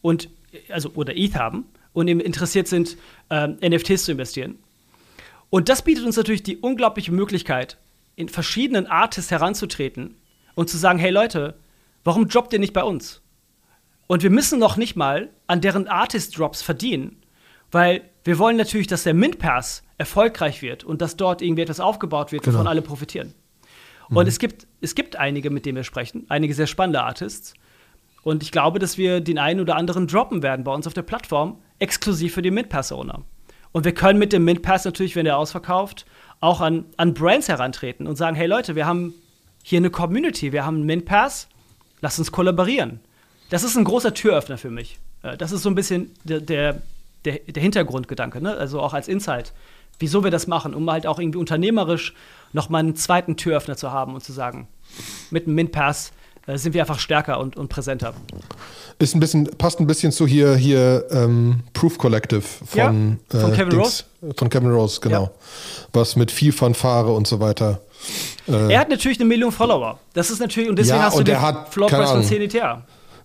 [0.00, 0.30] und
[0.68, 2.96] also oder ETH haben und eben interessiert sind,
[3.30, 4.58] ähm, NFTs zu investieren.
[5.50, 7.76] Und das bietet uns natürlich die unglaubliche Möglichkeit,
[8.16, 10.14] in verschiedenen Artists heranzutreten
[10.54, 11.54] und zu sagen, hey Leute,
[12.04, 13.20] warum droppt ihr nicht bei uns?
[14.06, 17.16] Und wir müssen noch nicht mal an deren Artist-Drops verdienen,
[17.70, 21.80] weil wir wollen natürlich, dass der Mint Pass erfolgreich wird und dass dort irgendwie etwas
[21.80, 22.70] aufgebaut wird, wovon Genau.
[22.70, 23.34] alle profitieren.
[24.10, 27.54] Und es gibt, es gibt einige, mit denen wir sprechen, einige sehr spannende Artists.
[28.22, 31.02] Und ich glaube, dass wir den einen oder anderen droppen werden bei uns auf der
[31.02, 33.22] Plattform, exklusiv für die Mint Pass-Owner.
[33.72, 36.06] Und wir können mit dem Mint Pass natürlich, wenn der ausverkauft,
[36.40, 39.14] auch an, an Brands herantreten und sagen: Hey Leute, wir haben
[39.62, 41.48] hier eine Community, wir haben einen Mint Pass,
[42.00, 43.00] lasst uns kollaborieren.
[43.50, 44.98] Das ist ein großer Türöffner für mich.
[45.22, 46.82] Äh, Das ist so ein bisschen der, der,
[47.24, 48.56] der, der Hintergrundgedanke, ne?
[48.56, 49.52] also auch als Insight,
[49.98, 52.14] wieso wir das machen, um halt auch irgendwie unternehmerisch
[52.52, 54.68] nochmal einen zweiten Türöffner zu haben und zu sagen,
[55.30, 58.14] mit dem Mint Pass äh, sind wir einfach stärker und, und präsenter.
[58.98, 63.52] Ist ein bisschen, passt ein bisschen zu hier, hier ähm, Proof Collective von, Ja, von
[63.52, 64.04] äh, Kevin Dings,
[64.36, 65.24] Von Kevin Rose, genau.
[65.24, 65.30] Ja.
[65.92, 67.80] Was mit viel Fanfare und so weiter.
[68.46, 69.98] Er hat natürlich eine Million Follower.
[70.14, 72.82] Das ist natürlich, und deswegen Ja, hast du und den der hat, Price von Ahnung.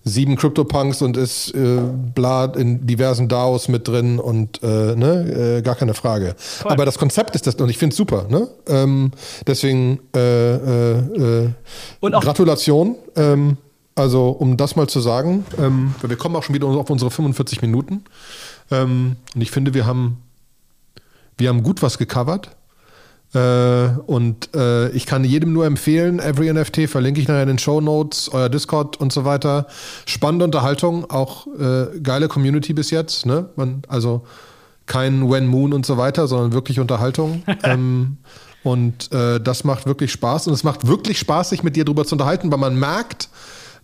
[0.07, 0.13] 10 ETH.
[0.13, 1.79] sieben CryptoPunks und ist äh,
[2.15, 6.35] bla in diversen DAOs mit drin und äh, ne, äh, gar keine Frage.
[6.37, 6.71] Voll.
[6.71, 8.25] Aber das Konzept ist das und ich finde es super.
[8.29, 8.47] Ne?
[8.67, 9.11] Ähm,
[9.45, 11.49] deswegen äh, äh, äh,
[12.01, 12.95] Gratulation.
[13.15, 13.57] Ähm,
[13.95, 17.63] also um das mal zu sagen, ähm, wir kommen auch schon wieder auf unsere 45
[17.63, 18.03] Minuten.
[18.69, 20.17] Ähm, und ich finde, wir haben,
[21.37, 22.56] wir haben gut was gecovert.
[23.37, 27.59] Äh, und äh, ich kann jedem nur empfehlen, Every NFT verlinke ich nachher in den
[27.59, 29.67] Show Notes, euer Discord und so weiter.
[30.05, 33.25] Spannende Unterhaltung, auch äh, geile Community bis jetzt.
[33.25, 33.49] Ne?
[33.55, 34.25] Man, also
[34.87, 37.43] kein When Moon und so weiter, sondern wirklich Unterhaltung.
[37.63, 38.17] ähm,
[38.63, 40.47] und äh, das macht wirklich Spaß.
[40.47, 43.29] Und es macht wirklich Spaß, sich mit dir darüber zu unterhalten, weil man merkt,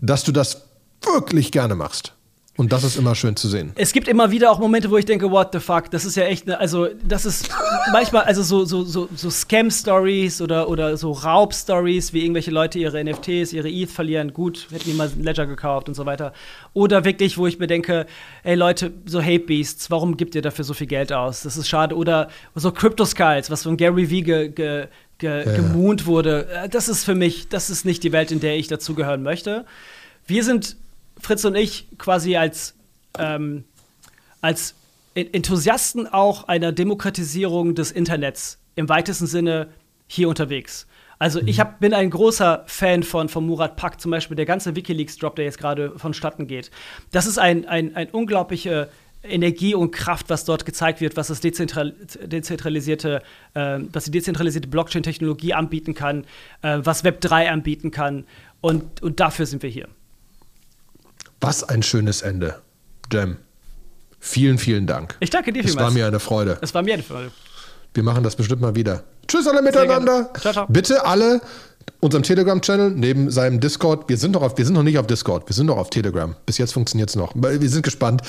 [0.01, 0.63] dass du das
[1.05, 2.13] wirklich gerne machst.
[2.55, 3.71] Und das ist immer schön zu sehen.
[3.73, 6.25] Es gibt immer wieder auch Momente, wo ich denke, what the fuck, das ist ja
[6.25, 7.49] echt, ne, also das ist
[7.91, 13.03] manchmal, also so, so, so, so Scam-Stories oder, oder so Raub-Stories, wie irgendwelche Leute ihre
[13.03, 16.31] NFTs, ihre ETH verlieren, gut, hätten die mal ein Ledger gekauft und so weiter.
[16.73, 18.05] Oder wirklich, wo ich mir denke,
[18.43, 21.41] ey Leute, so Hate Beasts, warum gibt ihr dafür so viel Geld aus?
[21.41, 21.95] Das ist schade.
[21.95, 24.87] Oder so Crypto Skulls, was von Gary Vee ge, ge,
[25.17, 25.55] ge, ja.
[25.55, 26.47] gemoont wurde.
[26.49, 29.65] Äh, das ist für mich, das ist nicht die Welt, in der ich dazugehören möchte.
[30.27, 30.77] Wir sind
[31.23, 32.75] Fritz und ich quasi als,
[33.17, 33.63] ähm,
[34.41, 34.75] als
[35.15, 39.69] Enthusiasten auch einer Demokratisierung des Internets im weitesten Sinne
[40.07, 40.87] hier unterwegs.
[41.19, 41.61] Also ich mhm.
[41.61, 45.45] hab, bin ein großer Fan von, von Murat Pak, zum Beispiel der ganze Wikileaks-Drop, der
[45.45, 46.71] jetzt gerade vonstatten geht.
[47.11, 48.89] Das ist ein, ein, ein unglaubliche
[49.23, 51.93] Energie und Kraft, was dort gezeigt wird, was das dezentral
[52.23, 53.21] dezentralisierte,
[53.53, 56.25] äh, was die dezentralisierte Blockchain-Technologie anbieten kann,
[56.61, 58.25] äh, was Web 3 anbieten kann.
[58.59, 59.87] Und, und dafür sind wir hier.
[61.43, 62.61] Was ein schönes Ende.
[63.11, 63.37] Jem.
[64.19, 65.17] Vielen, vielen Dank.
[65.19, 65.75] Ich danke dir vielmals.
[65.75, 66.57] Es war mir eine Freude.
[66.61, 67.31] Es war mir eine Freude.
[67.93, 69.03] Wir machen das bestimmt mal wieder.
[69.27, 70.31] Tschüss alle miteinander.
[70.39, 70.65] Ciao, ciao.
[70.69, 71.41] Bitte alle
[71.99, 74.07] unserem Telegram-Channel neben seinem Discord.
[74.07, 76.33] Wir sind noch auf, wir sind noch nicht auf Discord, wir sind noch auf Telegram.
[76.45, 77.33] Bis jetzt funktioniert es noch.
[77.35, 78.21] Wir sind gespannt.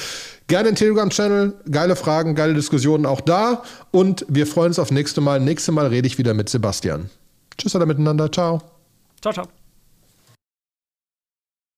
[0.48, 3.62] Gerne den Telegram-Channel, geile Fragen, geile Diskussionen auch da.
[3.92, 5.38] Und wir freuen uns auf nächste Mal.
[5.38, 7.10] Nächste Mal rede ich wieder mit Sebastian.
[7.58, 8.30] Tschüss alle miteinander.
[8.32, 8.60] Ciao.
[9.20, 9.63] Ciao, ciao.